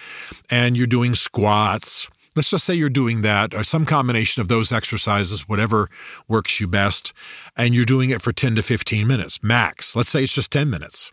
And 0.51 0.77
you're 0.77 0.87
doing 0.87 1.15
squats. 1.15 2.09
Let's 2.37 2.51
just 2.51 2.65
say 2.65 2.75
you're 2.75 2.89
doing 2.89 3.23
that 3.23 3.53
or 3.55 3.65
some 3.65 3.85
combination 3.85 4.41
of 4.41 4.49
those 4.49 4.71
exercises, 4.71 5.49
whatever 5.49 5.89
works 6.29 6.61
you 6.61 6.69
best. 6.69 7.13
And 7.57 7.75
you're 7.75 7.85
doing 7.85 8.11
it 8.11 8.23
for 8.23 8.33
10 8.33 8.55
to 8.55 8.63
15 8.63 9.07
minutes 9.07 9.43
max. 9.43 9.97
Let's 9.97 10.11
say 10.11 10.23
it's 10.23 10.35
just 10.35 10.53
10 10.53 10.71
minutes. 10.71 11.13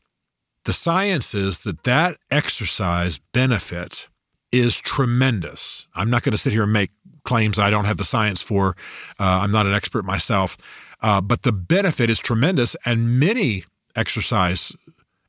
The 0.65 0.73
science 0.73 1.33
is 1.35 1.61
that 1.61 1.83
that 1.83 2.17
exercise 2.31 3.19
benefit 3.33 4.07
is 4.59 4.79
tremendous. 4.79 5.87
I'm 5.95 6.09
not 6.09 6.23
going 6.23 6.31
to 6.31 6.37
sit 6.37 6.53
here 6.53 6.63
and 6.63 6.73
make 6.73 6.91
claims 7.23 7.59
I 7.59 7.69
don't 7.69 7.85
have 7.85 7.97
the 7.97 8.03
science 8.03 8.41
for. 8.41 8.75
Uh, 9.19 9.41
I'm 9.43 9.51
not 9.51 9.65
an 9.65 9.73
expert 9.73 10.05
myself. 10.05 10.57
Uh, 11.01 11.21
but 11.21 11.43
the 11.43 11.51
benefit 11.51 12.09
is 12.09 12.19
tremendous. 12.19 12.75
And 12.85 13.19
many 13.19 13.65
exercise 13.95 14.73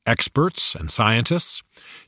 experts 0.07 0.75
and 0.75 0.91
scientists 0.91 1.63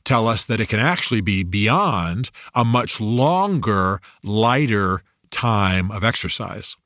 tell 0.05 0.29
us 0.29 0.47
that 0.47 0.61
it 0.61 0.69
can 0.69 0.79
actually 0.79 1.21
be 1.21 1.43
beyond 1.43 2.31
a 2.55 2.65
much 2.65 3.01
longer, 3.01 4.01
lighter 4.23 5.03
time 5.31 5.91
of 5.91 6.05
exercise. 6.05 6.77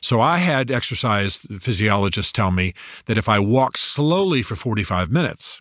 So 0.00 0.20
I 0.20 0.38
had 0.38 0.70
exercise 0.70 1.40
physiologists 1.58 2.32
tell 2.32 2.50
me 2.50 2.72
that 3.06 3.18
if 3.18 3.28
I 3.28 3.38
walk 3.38 3.76
slowly 3.76 4.42
for 4.42 4.54
45 4.54 5.10
minutes, 5.10 5.60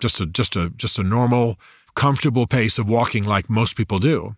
just 0.00 0.20
a 0.20 0.26
just 0.26 0.56
a 0.56 0.70
just 0.70 0.98
a 0.98 1.02
normal 1.02 1.58
comfortable 1.96 2.46
pace 2.46 2.78
of 2.78 2.88
walking 2.88 3.24
like 3.24 3.50
most 3.50 3.76
people 3.76 3.98
do, 3.98 4.36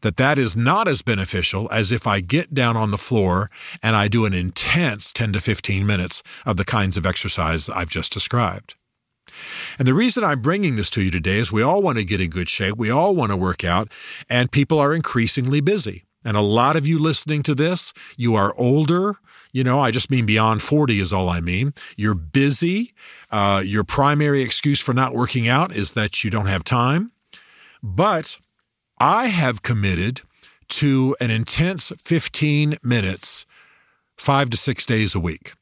that 0.00 0.16
that 0.16 0.38
is 0.38 0.56
not 0.56 0.88
as 0.88 1.02
beneficial 1.02 1.68
as 1.70 1.92
if 1.92 2.06
I 2.06 2.20
get 2.20 2.54
down 2.54 2.76
on 2.76 2.90
the 2.90 2.98
floor 2.98 3.50
and 3.82 3.94
I 3.96 4.08
do 4.08 4.24
an 4.24 4.32
intense 4.32 5.12
10 5.12 5.34
to 5.34 5.40
15 5.40 5.86
minutes 5.86 6.22
of 6.46 6.56
the 6.56 6.64
kinds 6.64 6.96
of 6.96 7.04
exercise 7.04 7.68
I've 7.68 7.90
just 7.90 8.12
described. 8.12 8.74
And 9.78 9.86
the 9.86 9.94
reason 9.94 10.24
I'm 10.24 10.40
bringing 10.40 10.76
this 10.76 10.90
to 10.90 11.02
you 11.02 11.10
today 11.10 11.38
is 11.38 11.52
we 11.52 11.62
all 11.62 11.82
want 11.82 11.98
to 11.98 12.04
get 12.04 12.20
in 12.20 12.30
good 12.30 12.48
shape. 12.48 12.76
We 12.76 12.90
all 12.90 13.14
want 13.14 13.30
to 13.30 13.36
work 13.36 13.62
out, 13.62 13.92
and 14.28 14.50
people 14.50 14.78
are 14.80 14.94
increasingly 14.94 15.60
busy. 15.60 16.04
And 16.24 16.36
a 16.36 16.42
lot 16.42 16.76
of 16.76 16.86
you 16.86 16.98
listening 16.98 17.42
to 17.44 17.54
this, 17.54 17.92
you 18.16 18.34
are 18.34 18.54
older. 18.56 19.16
You 19.52 19.64
know, 19.64 19.80
I 19.80 19.90
just 19.90 20.10
mean 20.10 20.26
beyond 20.26 20.62
40 20.62 21.00
is 21.00 21.12
all 21.12 21.28
I 21.28 21.40
mean. 21.40 21.74
You're 21.96 22.14
busy. 22.14 22.94
Uh, 23.30 23.62
your 23.64 23.84
primary 23.84 24.42
excuse 24.42 24.80
for 24.80 24.92
not 24.92 25.14
working 25.14 25.48
out 25.48 25.74
is 25.74 25.92
that 25.92 26.22
you 26.22 26.30
don't 26.30 26.46
have 26.46 26.64
time. 26.64 27.12
But 27.82 28.38
I 28.98 29.28
have 29.28 29.62
committed 29.62 30.22
to 30.68 31.16
an 31.20 31.30
intense 31.30 31.92
15 31.98 32.78
minutes, 32.82 33.46
five 34.16 34.50
to 34.50 34.56
six 34.56 34.84
days 34.84 35.14
a 35.14 35.20
week. 35.20 35.54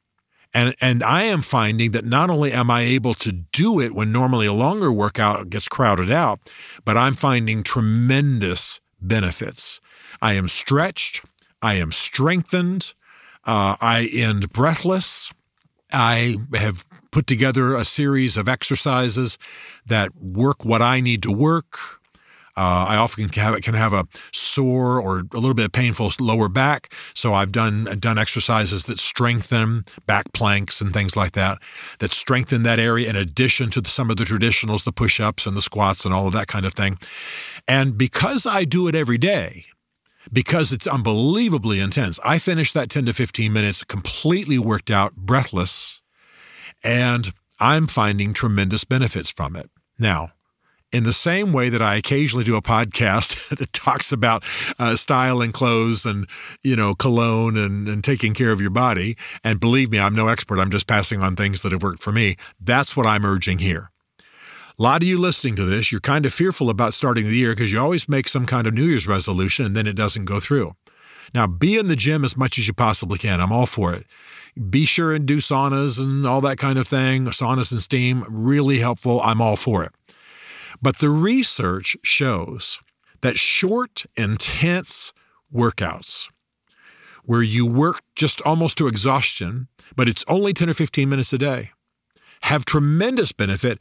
And, 0.53 0.75
and 0.81 1.03
I 1.03 1.23
am 1.23 1.41
finding 1.41 1.91
that 1.91 2.05
not 2.05 2.29
only 2.29 2.51
am 2.51 2.71
I 2.71 2.81
able 2.81 3.13
to 3.15 3.31
do 3.31 3.79
it 3.79 3.93
when 3.93 4.11
normally 4.11 4.47
a 4.47 4.53
longer 4.53 4.91
workout 4.91 5.49
gets 5.49 5.67
crowded 5.67 6.09
out, 6.09 6.39
but 6.83 6.97
I'm 6.97 7.13
finding 7.13 7.63
tremendous 7.63 8.81
benefits. 8.99 9.79
I 10.21 10.33
am 10.33 10.47
stretched. 10.47 11.23
I 11.61 11.75
am 11.75 11.91
strengthened. 11.91 12.93
Uh, 13.47 13.77
I 13.79 14.09
end 14.13 14.51
breathless. 14.51 15.31
I 15.91 16.35
have 16.53 16.85
put 17.11 17.25
together 17.25 17.73
a 17.73 17.85
series 17.85 18.35
of 18.35 18.49
exercises 18.49 19.37
that 19.85 20.11
work 20.21 20.65
what 20.65 20.81
I 20.81 20.99
need 20.99 21.23
to 21.23 21.31
work. 21.31 21.79
Uh, 22.57 22.85
I 22.89 22.95
often 22.97 23.29
can 23.29 23.43
have, 23.43 23.61
can 23.61 23.75
have 23.75 23.93
a 23.93 24.07
sore 24.33 24.99
or 24.99 25.19
a 25.19 25.35
little 25.35 25.53
bit 25.53 25.65
of 25.65 25.71
painful 25.71 26.11
lower 26.19 26.49
back, 26.49 26.91
so 27.13 27.35
I've 27.35 27.51
done 27.51 27.83
done 27.99 28.17
exercises 28.17 28.85
that 28.85 28.99
strengthen 28.99 29.85
back 30.07 30.33
planks 30.33 30.81
and 30.81 30.91
things 30.91 31.15
like 31.15 31.33
that, 31.33 31.59
that 31.99 32.13
strengthen 32.13 32.63
that 32.63 32.79
area 32.79 33.09
in 33.09 33.15
addition 33.15 33.69
to 33.71 33.81
the, 33.81 33.89
some 33.89 34.09
of 34.09 34.17
the 34.17 34.23
traditionals, 34.23 34.83
the 34.83 34.91
push 34.91 35.19
ups 35.19 35.45
and 35.45 35.55
the 35.55 35.61
squats 35.61 36.03
and 36.03 36.15
all 36.15 36.25
of 36.25 36.33
that 36.33 36.47
kind 36.47 36.65
of 36.65 36.73
thing. 36.73 36.97
And 37.67 37.95
because 37.95 38.47
I 38.47 38.63
do 38.63 38.87
it 38.87 38.95
every 38.95 39.19
day, 39.19 39.65
because 40.31 40.71
it's 40.71 40.87
unbelievably 40.87 41.79
intense. 41.79 42.19
I 42.23 42.37
finished 42.37 42.73
that 42.73 42.89
10 42.89 43.05
to 43.05 43.13
15 43.13 43.51
minutes 43.51 43.83
completely 43.83 44.59
worked 44.59 44.91
out, 44.91 45.15
breathless, 45.15 46.01
and 46.83 47.33
I'm 47.59 47.87
finding 47.87 48.33
tremendous 48.33 48.83
benefits 48.83 49.31
from 49.31 49.55
it. 49.55 49.69
Now, 49.97 50.31
in 50.91 51.03
the 51.03 51.13
same 51.13 51.51
way 51.51 51.69
that 51.69 51.81
I 51.81 51.95
occasionally 51.95 52.45
do 52.45 52.55
a 52.55 52.61
podcast 52.61 53.49
that 53.57 53.73
talks 53.73 54.11
about 54.11 54.43
uh, 54.79 54.95
style 54.95 55.41
and 55.41 55.53
clothes 55.53 56.05
and, 56.05 56.27
you 56.63 56.75
know, 56.75 56.95
cologne 56.95 57.57
and, 57.57 57.87
and 57.87 58.03
taking 58.03 58.33
care 58.33 58.51
of 58.51 58.61
your 58.61 58.69
body. 58.69 59.17
And 59.43 59.59
believe 59.59 59.91
me, 59.91 59.99
I'm 59.99 60.15
no 60.15 60.27
expert. 60.27 60.59
I'm 60.59 60.71
just 60.71 60.87
passing 60.87 61.21
on 61.21 61.35
things 61.35 61.61
that 61.61 61.71
have 61.71 61.83
worked 61.83 62.01
for 62.01 62.11
me. 62.11 62.37
That's 62.59 62.95
what 62.95 63.05
I'm 63.05 63.25
urging 63.25 63.59
here. 63.59 63.91
A 64.79 64.83
lot 64.83 65.01
of 65.01 65.07
you 65.07 65.17
listening 65.17 65.55
to 65.55 65.65
this, 65.65 65.91
you're 65.91 65.99
kind 65.99 66.23
of 66.23 66.31
fearful 66.31 66.69
about 66.69 66.93
starting 66.93 67.25
the 67.25 67.35
year 67.35 67.55
because 67.55 67.71
you 67.71 67.79
always 67.79 68.07
make 68.07 68.27
some 68.27 68.45
kind 68.45 68.67
of 68.67 68.75
New 68.75 68.85
Year's 68.85 69.07
resolution 69.07 69.65
and 69.65 69.75
then 69.75 69.87
it 69.87 69.95
doesn't 69.95 70.25
go 70.25 70.39
through. 70.39 70.73
Now, 71.33 71.47
be 71.47 71.79
in 71.79 71.87
the 71.87 71.95
gym 71.95 72.23
as 72.23 72.37
much 72.37 72.59
as 72.59 72.67
you 72.67 72.73
possibly 72.73 73.17
can. 73.17 73.41
I'm 73.41 73.51
all 73.51 73.65
for 73.65 73.91
it. 73.95 74.05
Be 74.69 74.85
sure 74.85 75.15
and 75.15 75.25
do 75.25 75.37
saunas 75.37 75.99
and 75.99 76.27
all 76.27 76.41
that 76.41 76.59
kind 76.59 76.77
of 76.77 76.87
thing. 76.87 77.25
Saunas 77.25 77.71
and 77.71 77.81
steam, 77.81 78.23
really 78.29 78.77
helpful. 78.77 79.19
I'm 79.21 79.41
all 79.41 79.55
for 79.55 79.83
it. 79.83 79.93
But 80.79 80.99
the 80.99 81.09
research 81.09 81.97
shows 82.03 82.79
that 83.21 83.39
short, 83.39 84.05
intense 84.15 85.11
workouts, 85.51 86.27
where 87.23 87.41
you 87.41 87.65
work 87.65 88.03
just 88.15 88.43
almost 88.43 88.77
to 88.77 88.87
exhaustion, 88.87 89.69
but 89.95 90.07
it's 90.07 90.23
only 90.27 90.53
10 90.53 90.69
or 90.69 90.75
15 90.75 91.09
minutes 91.09 91.33
a 91.33 91.39
day, 91.39 91.71
have 92.41 92.63
tremendous 92.63 93.31
benefit 93.31 93.79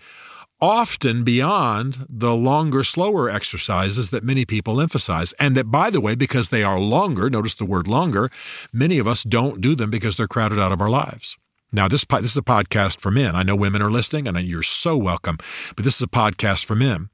often 0.61 1.25
beyond 1.25 2.07
the 2.09 2.35
longer, 2.35 2.83
slower 2.83 3.29
exercises 3.29 4.11
that 4.11 4.25
many 4.25 4.45
people 4.45 4.81
emphasize. 4.81 5.33
And 5.35 5.57
that, 5.57 5.71
by 5.71 5.91
the 5.91 6.01
way, 6.01 6.15
because 6.15 6.51
they 6.51 6.63
are 6.63 6.81
longer, 6.81 7.29
notice 7.29 7.55
the 7.55 7.65
word 7.65 7.89
longer, 7.89 8.31
many 8.73 8.99
of 8.99 9.07
us 9.07 9.23
don't 9.23 9.61
do 9.61 9.75
them 9.75 9.91
because 9.91 10.17
they're 10.17 10.29
crowded 10.29 10.59
out 10.59 10.73
of 10.73 10.81
our 10.81 10.91
lives. 10.91 11.37
Now, 11.73 11.89
this 11.89 12.05
this 12.05 12.31
is 12.31 12.37
a 12.37 12.43
podcast 12.43 13.01
for 13.01 13.11
men. 13.11 13.35
I 13.35 13.43
know 13.43 13.57
women 13.57 13.83
are 13.83 13.91
listening, 13.91 14.29
and 14.29 14.41
you're 14.41 14.63
so 14.63 14.97
welcome. 14.97 15.37
But 15.75 15.85
this 15.85 15.97
is 15.97 16.03
a 16.03 16.07
podcast 16.07 16.65
for 16.65 16.77
men, 16.77 17.11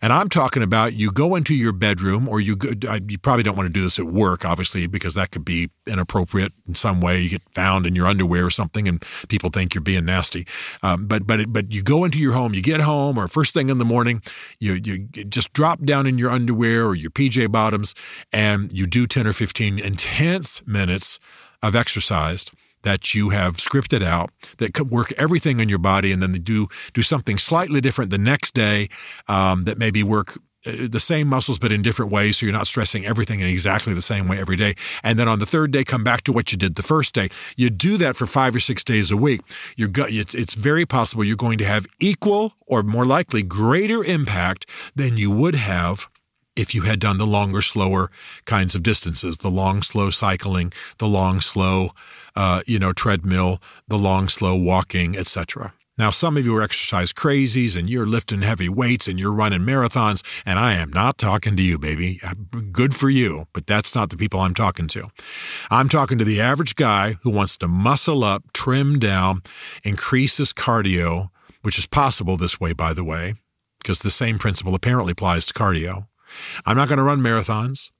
and 0.00 0.12
I'm 0.12 0.28
talking 0.28 0.62
about 0.62 0.94
you 0.94 1.10
go 1.10 1.34
into 1.34 1.54
your 1.54 1.72
bedroom, 1.72 2.28
or 2.28 2.40
you 2.40 2.54
go, 2.54 2.68
you 3.08 3.18
probably 3.18 3.42
don't 3.42 3.56
want 3.56 3.66
to 3.66 3.72
do 3.72 3.82
this 3.82 3.98
at 3.98 4.06
work, 4.06 4.44
obviously, 4.44 4.86
because 4.86 5.14
that 5.14 5.32
could 5.32 5.44
be 5.44 5.70
inappropriate 5.88 6.52
in 6.68 6.76
some 6.76 7.00
way. 7.00 7.20
You 7.20 7.30
get 7.30 7.42
found 7.52 7.84
in 7.84 7.96
your 7.96 8.06
underwear 8.06 8.46
or 8.46 8.50
something, 8.50 8.86
and 8.86 9.04
people 9.28 9.50
think 9.50 9.74
you're 9.74 9.82
being 9.82 10.04
nasty. 10.04 10.46
Um, 10.84 11.06
but 11.06 11.26
but 11.26 11.52
but 11.52 11.72
you 11.72 11.82
go 11.82 12.04
into 12.04 12.20
your 12.20 12.32
home, 12.32 12.54
you 12.54 12.62
get 12.62 12.80
home, 12.80 13.18
or 13.18 13.26
first 13.26 13.54
thing 13.54 13.70
in 13.70 13.78
the 13.78 13.84
morning, 13.84 14.22
you 14.60 14.74
you 14.74 14.98
just 15.08 15.52
drop 15.52 15.82
down 15.82 16.06
in 16.06 16.16
your 16.16 16.30
underwear 16.30 16.86
or 16.86 16.94
your 16.94 17.10
PJ 17.10 17.50
bottoms, 17.50 17.92
and 18.32 18.72
you 18.72 18.86
do 18.86 19.08
ten 19.08 19.26
or 19.26 19.32
fifteen 19.32 19.80
intense 19.80 20.64
minutes 20.64 21.18
of 21.60 21.74
exercise 21.74 22.44
that 22.82 23.14
you 23.14 23.30
have 23.30 23.56
scripted 23.56 24.02
out 24.02 24.30
that 24.58 24.74
could 24.74 24.90
work 24.90 25.12
everything 25.18 25.60
in 25.60 25.68
your 25.68 25.78
body 25.78 26.12
and 26.12 26.22
then 26.22 26.32
they 26.32 26.38
do 26.38 26.68
do 26.94 27.02
something 27.02 27.38
slightly 27.38 27.80
different 27.80 28.10
the 28.10 28.18
next 28.18 28.54
day 28.54 28.88
um, 29.28 29.64
that 29.64 29.78
maybe 29.78 30.02
work 30.02 30.38
uh, 30.66 30.88
the 30.88 31.00
same 31.00 31.28
muscles 31.28 31.58
but 31.58 31.72
in 31.72 31.82
different 31.82 32.10
ways 32.10 32.38
so 32.38 32.46
you're 32.46 32.52
not 32.52 32.66
stressing 32.66 33.06
everything 33.06 33.40
in 33.40 33.46
exactly 33.46 33.94
the 33.94 34.02
same 34.02 34.28
way 34.28 34.38
every 34.38 34.56
day. 34.56 34.74
And 35.02 35.18
then 35.18 35.28
on 35.28 35.38
the 35.38 35.46
third 35.46 35.70
day 35.70 35.84
come 35.84 36.04
back 36.04 36.22
to 36.24 36.32
what 36.32 36.52
you 36.52 36.58
did 36.58 36.74
the 36.74 36.82
first 36.82 37.12
day. 37.12 37.28
You 37.56 37.70
do 37.70 37.96
that 37.98 38.16
for 38.16 38.26
five 38.26 38.54
or 38.54 38.60
six 38.60 38.82
days 38.82 39.10
a 39.10 39.16
week. 39.16 39.40
You're 39.76 39.88
go- 39.88 40.06
it's 40.08 40.54
very 40.54 40.86
possible 40.86 41.24
you're 41.24 41.36
going 41.36 41.58
to 41.58 41.64
have 41.64 41.86
equal 42.00 42.54
or 42.66 42.82
more 42.82 43.06
likely 43.06 43.42
greater 43.42 44.02
impact 44.04 44.66
than 44.94 45.16
you 45.16 45.30
would 45.30 45.54
have 45.54 46.08
if 46.56 46.74
you 46.74 46.82
had 46.82 46.98
done 46.98 47.18
the 47.18 47.26
longer, 47.26 47.60
slower 47.62 48.10
kinds 48.46 48.74
of 48.74 48.82
distances, 48.82 49.38
the 49.38 49.50
long, 49.50 49.82
slow 49.82 50.10
cycling, 50.10 50.72
the 50.98 51.06
long, 51.06 51.40
slow, 51.40 51.90
uh, 52.36 52.62
you 52.66 52.78
know, 52.78 52.92
treadmill, 52.92 53.60
the 53.88 53.98
long, 53.98 54.28
slow 54.28 54.54
walking, 54.54 55.16
etc. 55.16 55.72
Now, 55.98 56.10
some 56.10 56.36
of 56.36 56.44
you 56.44 56.54
are 56.56 56.62
exercise 56.62 57.14
crazies 57.14 57.74
and 57.74 57.88
you're 57.88 58.04
lifting 58.04 58.42
heavy 58.42 58.68
weights 58.68 59.08
and 59.08 59.18
you're 59.18 59.32
running 59.32 59.62
marathons, 59.62 60.22
and 60.44 60.58
I 60.58 60.74
am 60.74 60.90
not 60.90 61.16
talking 61.16 61.56
to 61.56 61.62
you, 61.62 61.78
baby. 61.78 62.20
Good 62.70 62.94
for 62.94 63.08
you, 63.08 63.46
but 63.54 63.66
that's 63.66 63.94
not 63.94 64.10
the 64.10 64.16
people 64.18 64.40
I'm 64.40 64.52
talking 64.52 64.88
to. 64.88 65.08
I'm 65.70 65.88
talking 65.88 66.18
to 66.18 66.24
the 66.24 66.38
average 66.38 66.76
guy 66.76 67.16
who 67.22 67.30
wants 67.30 67.56
to 67.58 67.68
muscle 67.68 68.24
up, 68.24 68.52
trim 68.52 68.98
down, 68.98 69.42
increase 69.84 70.36
his 70.36 70.52
cardio, 70.52 71.30
which 71.62 71.78
is 71.78 71.86
possible 71.86 72.36
this 72.36 72.60
way, 72.60 72.74
by 72.74 72.92
the 72.92 73.04
way, 73.04 73.36
because 73.78 74.00
the 74.00 74.10
same 74.10 74.38
principle 74.38 74.74
apparently 74.74 75.12
applies 75.12 75.46
to 75.46 75.54
cardio. 75.54 76.08
I'm 76.66 76.76
not 76.76 76.88
going 76.88 76.98
to 76.98 77.04
run 77.04 77.20
marathons. 77.20 77.90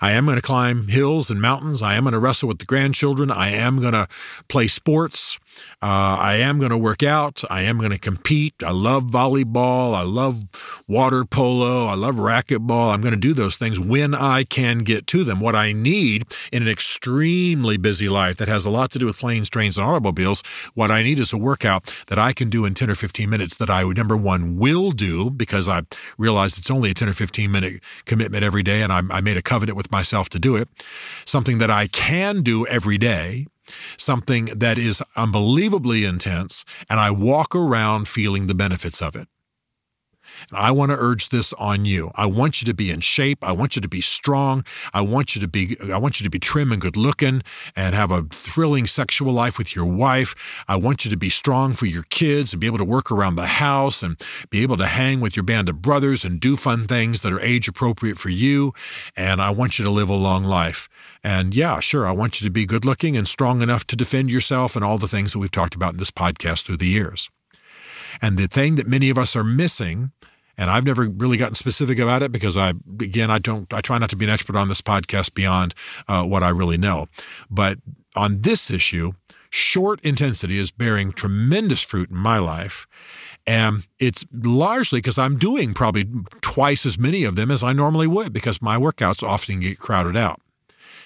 I 0.00 0.12
am 0.12 0.26
going 0.26 0.36
to 0.36 0.42
climb 0.42 0.88
hills 0.88 1.30
and 1.30 1.40
mountains. 1.40 1.82
I 1.82 1.94
am 1.94 2.04
going 2.04 2.12
to 2.12 2.18
wrestle 2.18 2.48
with 2.48 2.58
the 2.58 2.64
grandchildren. 2.64 3.30
I 3.30 3.50
am 3.50 3.80
going 3.80 3.92
to 3.92 4.08
play 4.48 4.66
sports. 4.66 5.38
Uh, 5.82 6.16
I 6.20 6.36
am 6.36 6.58
going 6.58 6.70
to 6.70 6.78
work 6.78 7.02
out. 7.02 7.42
I 7.50 7.62
am 7.62 7.78
going 7.78 7.90
to 7.90 7.98
compete. 7.98 8.54
I 8.64 8.70
love 8.70 9.04
volleyball. 9.04 9.94
I 9.94 10.02
love 10.02 10.42
water 10.88 11.24
polo. 11.24 11.86
I 11.86 11.94
love 11.94 12.16
racquetball. 12.16 12.92
I'm 12.92 13.00
going 13.00 13.14
to 13.14 13.20
do 13.20 13.32
those 13.34 13.56
things 13.56 13.78
when 13.78 14.14
I 14.14 14.44
can 14.44 14.78
get 14.78 15.06
to 15.08 15.24
them. 15.24 15.40
What 15.40 15.54
I 15.54 15.72
need 15.72 16.26
in 16.52 16.62
an 16.62 16.68
extremely 16.68 17.76
busy 17.76 18.08
life 18.08 18.36
that 18.38 18.48
has 18.48 18.64
a 18.64 18.70
lot 18.70 18.90
to 18.92 18.98
do 18.98 19.06
with 19.06 19.18
planes, 19.18 19.48
trains, 19.48 19.76
and 19.76 19.86
automobiles, 19.86 20.42
what 20.74 20.90
I 20.90 21.02
need 21.02 21.18
is 21.18 21.32
a 21.32 21.38
workout 21.38 21.84
that 22.08 22.18
I 22.18 22.32
can 22.32 22.50
do 22.50 22.64
in 22.64 22.74
10 22.74 22.90
or 22.90 22.94
15 22.94 23.28
minutes 23.28 23.56
that 23.56 23.70
I, 23.70 23.82
number 23.82 24.16
one, 24.16 24.56
will 24.56 24.90
do 24.90 25.30
because 25.30 25.68
I 25.68 25.82
realize 26.18 26.58
it's 26.58 26.70
only 26.70 26.90
a 26.90 26.94
10 26.94 27.08
or 27.08 27.14
15 27.14 27.50
minute 27.50 27.82
commitment 28.04 28.44
every 28.44 28.62
day 28.62 28.82
and 28.82 28.92
I, 28.92 29.02
I 29.10 29.20
made 29.20 29.36
a 29.36 29.42
covenant 29.42 29.76
with 29.76 29.90
myself 29.90 30.28
to 30.30 30.38
do 30.38 30.56
it. 30.56 30.68
Something 31.24 31.58
that 31.58 31.70
I 31.70 31.86
can 31.86 32.42
do 32.42 32.66
every 32.66 32.98
day 32.98 33.46
something 33.96 34.46
that 34.46 34.78
is 34.78 35.02
unbelievably 35.16 36.04
intense, 36.04 36.64
and 36.88 37.00
I 37.00 37.10
walk 37.10 37.54
around 37.54 38.08
feeling 38.08 38.46
the 38.46 38.54
benefits 38.54 39.00
of 39.02 39.16
it. 39.16 39.28
And 40.50 40.58
I 40.58 40.70
want 40.70 40.90
to 40.90 40.96
urge 40.98 41.28
this 41.28 41.52
on 41.54 41.84
you. 41.84 42.10
I 42.14 42.26
want 42.26 42.60
you 42.60 42.66
to 42.66 42.74
be 42.74 42.90
in 42.90 43.00
shape. 43.00 43.38
I 43.42 43.52
want 43.52 43.76
you 43.76 43.82
to 43.82 43.88
be 43.88 44.00
strong. 44.00 44.64
I 44.92 45.00
want 45.00 45.34
you 45.34 45.40
to 45.40 45.48
be 45.48 45.76
I 45.92 45.98
want 45.98 46.20
you 46.20 46.24
to 46.24 46.30
be 46.30 46.38
trim 46.38 46.72
and 46.72 46.80
good 46.80 46.96
looking 46.96 47.42
and 47.76 47.94
have 47.94 48.10
a 48.10 48.22
thrilling 48.22 48.86
sexual 48.86 49.32
life 49.32 49.58
with 49.58 49.74
your 49.74 49.86
wife. 49.86 50.34
I 50.68 50.76
want 50.76 51.04
you 51.04 51.10
to 51.10 51.16
be 51.16 51.30
strong 51.30 51.72
for 51.72 51.86
your 51.86 52.04
kids 52.04 52.52
and 52.52 52.60
be 52.60 52.66
able 52.66 52.78
to 52.78 52.84
work 52.84 53.10
around 53.10 53.36
the 53.36 53.46
house 53.46 54.02
and 54.02 54.20
be 54.50 54.62
able 54.62 54.76
to 54.76 54.86
hang 54.86 55.20
with 55.20 55.36
your 55.36 55.44
band 55.44 55.68
of 55.68 55.82
brothers 55.82 56.24
and 56.24 56.40
do 56.40 56.56
fun 56.56 56.86
things 56.86 57.22
that 57.22 57.32
are 57.32 57.40
age 57.40 57.68
appropriate 57.68 58.18
for 58.18 58.30
you. 58.30 58.72
And 59.16 59.40
I 59.40 59.50
want 59.50 59.78
you 59.78 59.84
to 59.84 59.90
live 59.90 60.08
a 60.08 60.14
long 60.14 60.44
life. 60.44 60.88
And 61.22 61.54
yeah, 61.54 61.80
sure, 61.80 62.06
I 62.06 62.12
want 62.12 62.40
you 62.40 62.46
to 62.46 62.50
be 62.50 62.66
good 62.66 62.84
looking 62.84 63.16
and 63.16 63.26
strong 63.26 63.62
enough 63.62 63.86
to 63.86 63.96
defend 63.96 64.30
yourself 64.30 64.76
and 64.76 64.84
all 64.84 64.98
the 64.98 65.08
things 65.08 65.32
that 65.32 65.38
we've 65.38 65.50
talked 65.50 65.74
about 65.74 65.92
in 65.92 65.98
this 65.98 66.10
podcast 66.10 66.66
through 66.66 66.76
the 66.76 66.86
years. 66.86 67.30
And 68.20 68.38
the 68.38 68.46
thing 68.46 68.74
that 68.76 68.86
many 68.86 69.10
of 69.10 69.18
us 69.18 69.34
are 69.34 69.44
missing 69.44 70.12
and 70.56 70.70
I've 70.70 70.84
never 70.84 71.08
really 71.08 71.36
gotten 71.36 71.54
specific 71.54 71.98
about 71.98 72.22
it 72.22 72.32
because 72.32 72.56
I, 72.56 72.70
again, 73.00 73.30
I 73.30 73.38
don't, 73.38 73.72
I 73.72 73.80
try 73.80 73.98
not 73.98 74.10
to 74.10 74.16
be 74.16 74.24
an 74.24 74.30
expert 74.30 74.56
on 74.56 74.68
this 74.68 74.80
podcast 74.80 75.34
beyond 75.34 75.74
uh, 76.08 76.24
what 76.24 76.42
I 76.42 76.50
really 76.50 76.78
know. 76.78 77.08
But 77.50 77.78
on 78.14 78.42
this 78.42 78.70
issue, 78.70 79.12
short 79.50 80.00
intensity 80.02 80.58
is 80.58 80.70
bearing 80.70 81.12
tremendous 81.12 81.82
fruit 81.82 82.10
in 82.10 82.16
my 82.16 82.38
life. 82.38 82.86
And 83.46 83.86
it's 83.98 84.24
largely 84.32 84.98
because 84.98 85.18
I'm 85.18 85.36
doing 85.36 85.74
probably 85.74 86.06
twice 86.40 86.86
as 86.86 86.98
many 86.98 87.24
of 87.24 87.36
them 87.36 87.50
as 87.50 87.62
I 87.62 87.72
normally 87.72 88.06
would 88.06 88.32
because 88.32 88.62
my 88.62 88.76
workouts 88.76 89.22
often 89.22 89.60
get 89.60 89.78
crowded 89.78 90.16
out. 90.16 90.40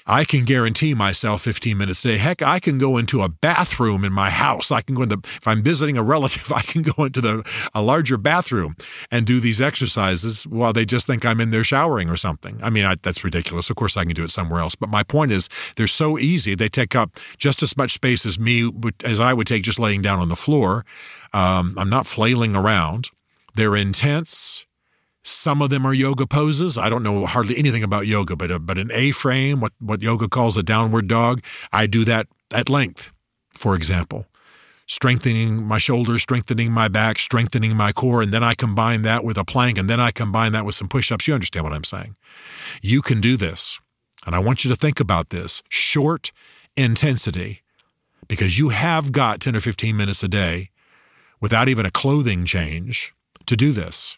I 0.09 0.25
can 0.25 0.47
guarantee 0.47 0.95
myself 0.95 1.43
15 1.43 1.77
minutes 1.77 2.03
a 2.05 2.09
day. 2.09 2.17
Heck, 2.17 2.41
I 2.41 2.61
can 2.61 2.79
go 2.79 2.97
into 2.97 3.21
a 3.21 3.29
bathroom 3.29 4.05
in 4.05 4.13
my 4.13 4.31
house. 4.31 4.73
I 4.73 4.81
can 4.81 4.95
go 4.95 5.03
into, 5.03 5.21
if 5.23 5.47
I'm 5.47 5.63
visiting 5.63 5.99
a 5.99 6.03
relative, 6.03 6.51
I 6.57 6.63
can 6.63 6.81
go 6.81 7.05
into 7.05 7.21
the, 7.21 7.69
a 7.75 7.83
larger 7.83 8.17
bathroom 8.17 8.75
and 9.11 9.27
do 9.27 9.39
these 9.39 9.61
exercises 9.61 10.47
while 10.47 10.73
they 10.73 10.87
just 10.87 11.07
think 11.07 11.27
I'm 11.27 11.43
in 11.43 11.51
there 11.51 11.63
showering 11.63 12.09
or 12.09 12.17
something. 12.17 12.59
I 12.63 12.71
mean, 12.71 12.87
I, 12.87 12.97
that's 13.03 13.23
ridiculous. 13.23 13.69
Of 13.69 13.77
course, 13.77 13.99
I 13.99 14.05
can 14.05 14.15
do 14.15 14.25
it 14.25 14.31
somewhere 14.31 14.61
else. 14.61 14.75
But 14.75 14.89
my 14.89 15.03
point 15.03 15.31
is, 15.31 15.51
they're 15.77 15.87
so 15.87 16.19
easy. 16.19 16.55
They 16.55 16.71
take 16.71 16.97
up 16.97 17.19
just 17.37 17.63
as 17.63 17.77
much 17.77 17.93
space 17.93 18.25
as 18.25 18.39
me, 18.39 18.73
as 19.05 19.21
I 19.21 19.35
would 19.35 19.47
take 19.47 19.63
just 19.63 19.79
laying 19.79 20.01
down 20.01 20.21
on 20.21 20.31
the 20.31 20.37
floor. 20.37 20.87
Um, 21.35 21.75
I'm 21.77 21.91
not 21.91 22.07
flailing 22.07 22.57
around. 22.57 23.11
They're 23.55 23.77
intense. 23.77 24.65
Some 25.25 25.61
of 25.61 25.71
them 25.71 25.85
are 25.85 25.93
yoga 25.93 26.27
poses. 26.27 26.79
I 26.79 26.89
don't 26.89 27.03
know 27.03 27.27
hardly 27.27 27.59
anything 27.59 27.83
about 27.83 28.07
yoga, 28.07 28.37
but 28.37 28.51
a, 28.51 28.59
but 28.59 28.79
an 28.79 28.91
A 28.93 29.11
frame, 29.11 29.61
what 29.61 29.73
what 29.79 30.01
yoga 30.03 30.29
calls 30.29 30.57
a 30.57 30.63
downward 30.63 31.09
dog, 31.09 31.43
I 31.73 31.87
do 31.87 32.05
that 32.05 32.29
at 32.51 32.71
length. 32.71 33.11
For 33.53 33.75
example, 33.75 34.27
strengthening 34.87 35.65
my 35.65 35.79
shoulders, 35.79 36.23
strengthening 36.23 36.73
my 36.73 36.89
back, 36.89 37.19
strengthening 37.19 37.77
my 37.77 37.93
core, 37.93 38.23
and 38.23 38.33
then 38.33 38.45
I 38.45 38.55
combine 38.55 39.03
that 39.03 39.25
with 39.25 39.37
a 39.37 39.45
plank, 39.45 39.77
and 39.77 39.91
then 39.91 40.01
I 40.01 40.13
combine 40.13 40.53
that 40.53 40.65
with 40.65 40.77
some 40.77 40.89
push-ups. 40.89 41.27
You 41.29 41.35
understand 41.35 41.65
what 41.65 41.73
I'm 41.75 41.85
saying? 41.85 42.17
You 42.81 43.03
can 43.03 43.21
do 43.21 43.37
this, 43.37 43.79
and 44.25 44.35
I 44.35 44.39
want 44.39 44.65
you 44.65 44.71
to 44.71 44.77
think 44.77 45.01
about 45.01 45.31
this: 45.31 45.63
short 45.69 46.33
intensity, 46.77 47.63
because 48.29 48.59
you 48.59 48.69
have 48.69 49.13
got 49.13 49.41
10 49.41 49.57
or 49.57 49.61
15 49.61 49.97
minutes 49.97 50.23
a 50.23 50.29
day 50.29 50.71
without 51.41 51.69
even 51.69 51.85
a 51.85 51.91
clothing 51.91 52.45
change 52.45 53.13
to 53.47 53.57
do 53.57 53.73
this. 53.73 54.17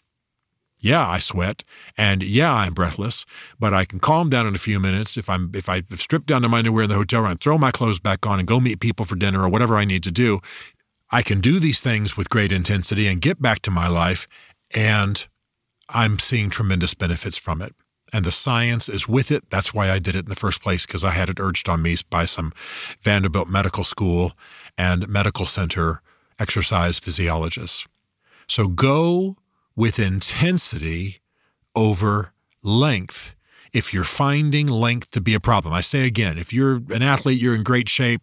Yeah, 0.83 1.07
I 1.07 1.19
sweat, 1.19 1.63
and 1.95 2.23
yeah, 2.23 2.51
I'm 2.51 2.73
breathless, 2.73 3.27
but 3.59 3.71
I 3.71 3.85
can 3.85 3.99
calm 3.99 4.31
down 4.31 4.47
in 4.47 4.55
a 4.55 4.57
few 4.57 4.79
minutes 4.79 5.15
if 5.15 5.29
I'm 5.29 5.51
if 5.53 5.69
I 5.69 5.83
strip 5.93 6.25
down 6.25 6.41
to 6.41 6.49
my 6.49 6.57
underwear 6.57 6.85
in 6.85 6.89
the 6.89 6.95
hotel 6.95 7.21
room, 7.21 7.37
throw 7.37 7.59
my 7.59 7.69
clothes 7.69 7.99
back 7.99 8.25
on, 8.25 8.39
and 8.39 8.47
go 8.47 8.59
meet 8.59 8.79
people 8.79 9.05
for 9.05 9.15
dinner 9.15 9.43
or 9.43 9.49
whatever 9.49 9.77
I 9.77 9.85
need 9.85 10.01
to 10.03 10.11
do. 10.11 10.39
I 11.11 11.21
can 11.21 11.39
do 11.39 11.59
these 11.59 11.81
things 11.81 12.17
with 12.17 12.29
great 12.31 12.51
intensity 12.51 13.05
and 13.07 13.21
get 13.21 13.39
back 13.39 13.61
to 13.61 13.71
my 13.71 13.87
life, 13.87 14.27
and 14.73 15.27
I'm 15.87 16.17
seeing 16.17 16.49
tremendous 16.49 16.95
benefits 16.95 17.37
from 17.37 17.61
it. 17.61 17.75
And 18.11 18.25
the 18.25 18.31
science 18.31 18.89
is 18.89 19.07
with 19.07 19.29
it. 19.31 19.49
That's 19.51 19.73
why 19.75 19.91
I 19.91 19.99
did 19.99 20.15
it 20.15 20.23
in 20.23 20.29
the 20.29 20.35
first 20.35 20.63
place, 20.63 20.87
because 20.87 21.03
I 21.03 21.11
had 21.11 21.29
it 21.29 21.39
urged 21.39 21.69
on 21.69 21.83
me 21.83 21.95
by 22.09 22.25
some 22.25 22.53
Vanderbilt 23.01 23.49
Medical 23.49 23.83
School 23.83 24.33
and 24.77 25.07
Medical 25.07 25.45
Center 25.45 26.01
exercise 26.39 26.97
physiologists. 26.97 27.85
So 28.47 28.67
go 28.67 29.37
with 29.75 29.99
intensity 29.99 31.21
over 31.75 32.33
length 32.63 33.35
if 33.73 33.93
you're 33.93 34.03
finding 34.03 34.67
length 34.67 35.11
to 35.11 35.21
be 35.21 35.33
a 35.33 35.39
problem. 35.39 35.73
I 35.73 35.81
say 35.81 36.05
again, 36.05 36.37
if 36.37 36.51
you're 36.51 36.81
an 36.89 37.01
athlete, 37.01 37.39
you're 37.39 37.55
in 37.55 37.63
great 37.63 37.87
shape. 37.87 38.21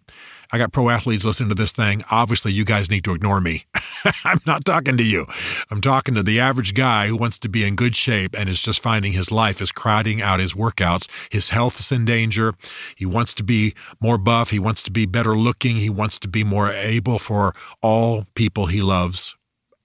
I 0.50 0.56
got 0.56 0.72
pro 0.72 0.88
athletes 0.88 1.24
listening 1.24 1.50
to 1.50 1.54
this 1.54 1.72
thing. 1.72 2.02
Obviously, 2.10 2.52
you 2.52 2.64
guys 2.64 2.90
need 2.90 3.04
to 3.04 3.12
ignore 3.12 3.40
me. 3.40 3.66
I'm 4.24 4.40
not 4.46 4.64
talking 4.64 4.96
to 4.96 5.02
you. 5.02 5.26
I'm 5.70 5.82
talking 5.82 6.14
to 6.14 6.22
the 6.22 6.40
average 6.40 6.72
guy 6.74 7.06
who 7.08 7.16
wants 7.16 7.38
to 7.40 7.48
be 7.50 7.66
in 7.66 7.76
good 7.76 7.94
shape 7.94 8.34
and 8.38 8.48
is 8.48 8.62
just 8.62 8.82
finding 8.82 9.12
his 9.12 9.30
life 9.30 9.60
is 9.60 9.72
crowding 9.72 10.22
out 10.22 10.40
his 10.40 10.54
workouts. 10.54 11.08
His 11.30 11.50
health 11.50 11.80
is 11.80 11.92
in 11.92 12.06
danger. 12.06 12.54
He 12.96 13.04
wants 13.04 13.34
to 13.34 13.42
be 13.42 13.74
more 14.00 14.16
buff. 14.16 14.50
He 14.50 14.58
wants 14.58 14.82
to 14.84 14.90
be 14.90 15.04
better 15.04 15.36
looking. 15.36 15.76
He 15.76 15.90
wants 15.90 16.18
to 16.20 16.28
be 16.28 16.44
more 16.44 16.72
able 16.72 17.18
for 17.18 17.54
all 17.82 18.24
people 18.34 18.66
he 18.66 18.80
loves 18.80 19.37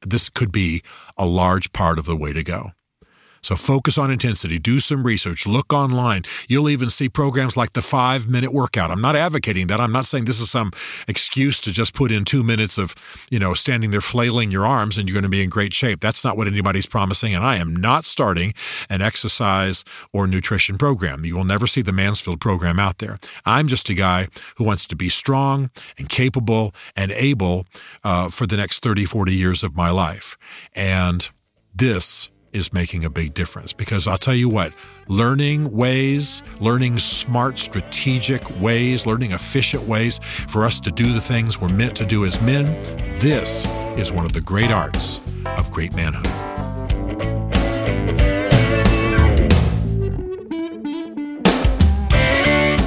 this 0.05 0.29
could 0.29 0.51
be 0.51 0.83
a 1.17 1.25
large 1.25 1.73
part 1.73 1.99
of 1.99 2.05
the 2.05 2.15
way 2.15 2.33
to 2.33 2.43
go. 2.43 2.71
So 3.43 3.55
focus 3.55 3.97
on 3.97 4.09
intensity, 4.09 4.57
do 4.57 4.79
some 4.79 5.03
research, 5.03 5.45
look 5.45 5.73
online. 5.73 6.23
You'll 6.47 6.69
even 6.69 6.89
see 6.89 7.09
programs 7.09 7.57
like 7.57 7.73
the 7.73 7.81
five 7.81 8.27
minute 8.27 8.53
workout. 8.53 8.89
I'm 8.89 9.01
not 9.01 9.15
advocating 9.15 9.67
that. 9.67 9.79
I'm 9.79 9.91
not 9.91 10.05
saying 10.05 10.25
this 10.25 10.39
is 10.39 10.49
some 10.49 10.71
excuse 11.07 11.59
to 11.61 11.71
just 11.71 11.93
put 11.93 12.11
in 12.11 12.23
two 12.23 12.43
minutes 12.43 12.77
of, 12.77 12.95
you 13.29 13.39
know, 13.39 13.53
standing 13.53 13.91
there 13.91 14.01
flailing 14.01 14.49
your 14.49 14.65
arms 14.65 14.97
and 14.97 15.07
you're 15.07 15.13
going 15.13 15.23
to 15.23 15.29
be 15.29 15.43
in 15.43 15.49
great 15.49 15.73
shape. 15.73 15.99
That's 15.99 16.23
not 16.23 16.37
what 16.37 16.47
anybody's 16.47 16.85
promising. 16.85 17.35
And 17.35 17.43
I 17.43 17.57
am 17.57 17.75
not 17.75 18.05
starting 18.05 18.53
an 18.89 19.01
exercise 19.01 19.83
or 20.13 20.25
nutrition 20.25 20.77
program. 20.77 21.25
You 21.25 21.35
will 21.35 21.43
never 21.43 21.67
see 21.67 21.81
the 21.81 21.91
Mansfield 21.91 22.39
program 22.39 22.79
out 22.79 22.99
there. 22.99 23.19
I'm 23.45 23.67
just 23.67 23.89
a 23.89 23.93
guy 23.93 24.29
who 24.57 24.63
wants 24.63 24.85
to 24.85 24.95
be 24.95 25.09
strong 25.09 25.69
and 25.97 26.07
capable 26.07 26.73
and 26.95 27.11
able 27.11 27.65
uh, 28.03 28.29
for 28.29 28.47
the 28.47 28.57
next 28.57 28.79
30, 28.79 29.05
40 29.05 29.33
years 29.33 29.63
of 29.63 29.75
my 29.75 29.89
life. 29.89 30.37
And 30.73 31.29
this 31.75 32.29
is 32.53 32.71
making 32.71 33.03
a 33.03 33.09
big 33.09 33.33
difference 33.33 33.73
because 33.73 34.07
I'll 34.07 34.17
tell 34.17 34.35
you 34.35 34.47
what, 34.47 34.73
learning 35.07 35.71
ways, 35.71 36.43
learning 36.59 36.99
smart, 36.99 37.59
strategic 37.59 38.43
ways, 38.61 39.05
learning 39.05 39.31
efficient 39.31 39.83
ways 39.83 40.19
for 40.47 40.63
us 40.65 40.79
to 40.81 40.91
do 40.91 41.11
the 41.11 41.21
things 41.21 41.59
we're 41.59 41.69
meant 41.69 41.97
to 41.97 42.05
do 42.05 42.25
as 42.25 42.39
men, 42.41 42.65
this 43.17 43.65
is 43.97 44.11
one 44.11 44.25
of 44.25 44.33
the 44.33 44.41
great 44.41 44.71
arts 44.71 45.19
of 45.45 45.71
great 45.71 45.95
manhood. 45.95 46.23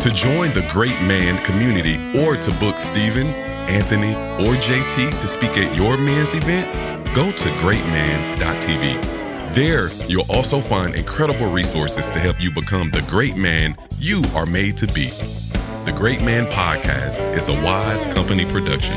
To 0.02 0.12
join 0.12 0.52
the 0.52 0.64
Great 0.70 1.00
Man 1.02 1.44
community 1.44 1.96
or 2.16 2.37
to 2.37 2.50
book 2.61 2.79
Stephen, 2.79 3.26
Anthony, 3.66 4.12
or 4.46 4.55
JT 4.55 5.18
to 5.18 5.26
speak 5.26 5.59
at 5.59 5.76
your 5.76 5.98
men's 5.98 6.33
event, 6.33 6.72
go 7.12 7.33
to 7.33 7.44
greatman.tv. 7.59 9.15
There, 9.57 9.90
you'll 10.07 10.31
also 10.31 10.61
find 10.61 10.95
incredible 10.95 11.51
resources 11.51 12.11
to 12.11 12.21
help 12.21 12.38
you 12.38 12.51
become 12.51 12.90
the 12.90 13.01
great 13.09 13.38
man 13.38 13.75
you 13.99 14.23
are 14.35 14.45
made 14.45 14.77
to 14.77 14.87
be. 14.88 15.07
The 15.87 15.95
Great 15.97 16.21
Man 16.21 16.47
Podcast 16.49 17.35
is 17.35 17.49
a 17.49 17.55
wise 17.62 18.05
company 18.05 18.45
production 18.45 18.95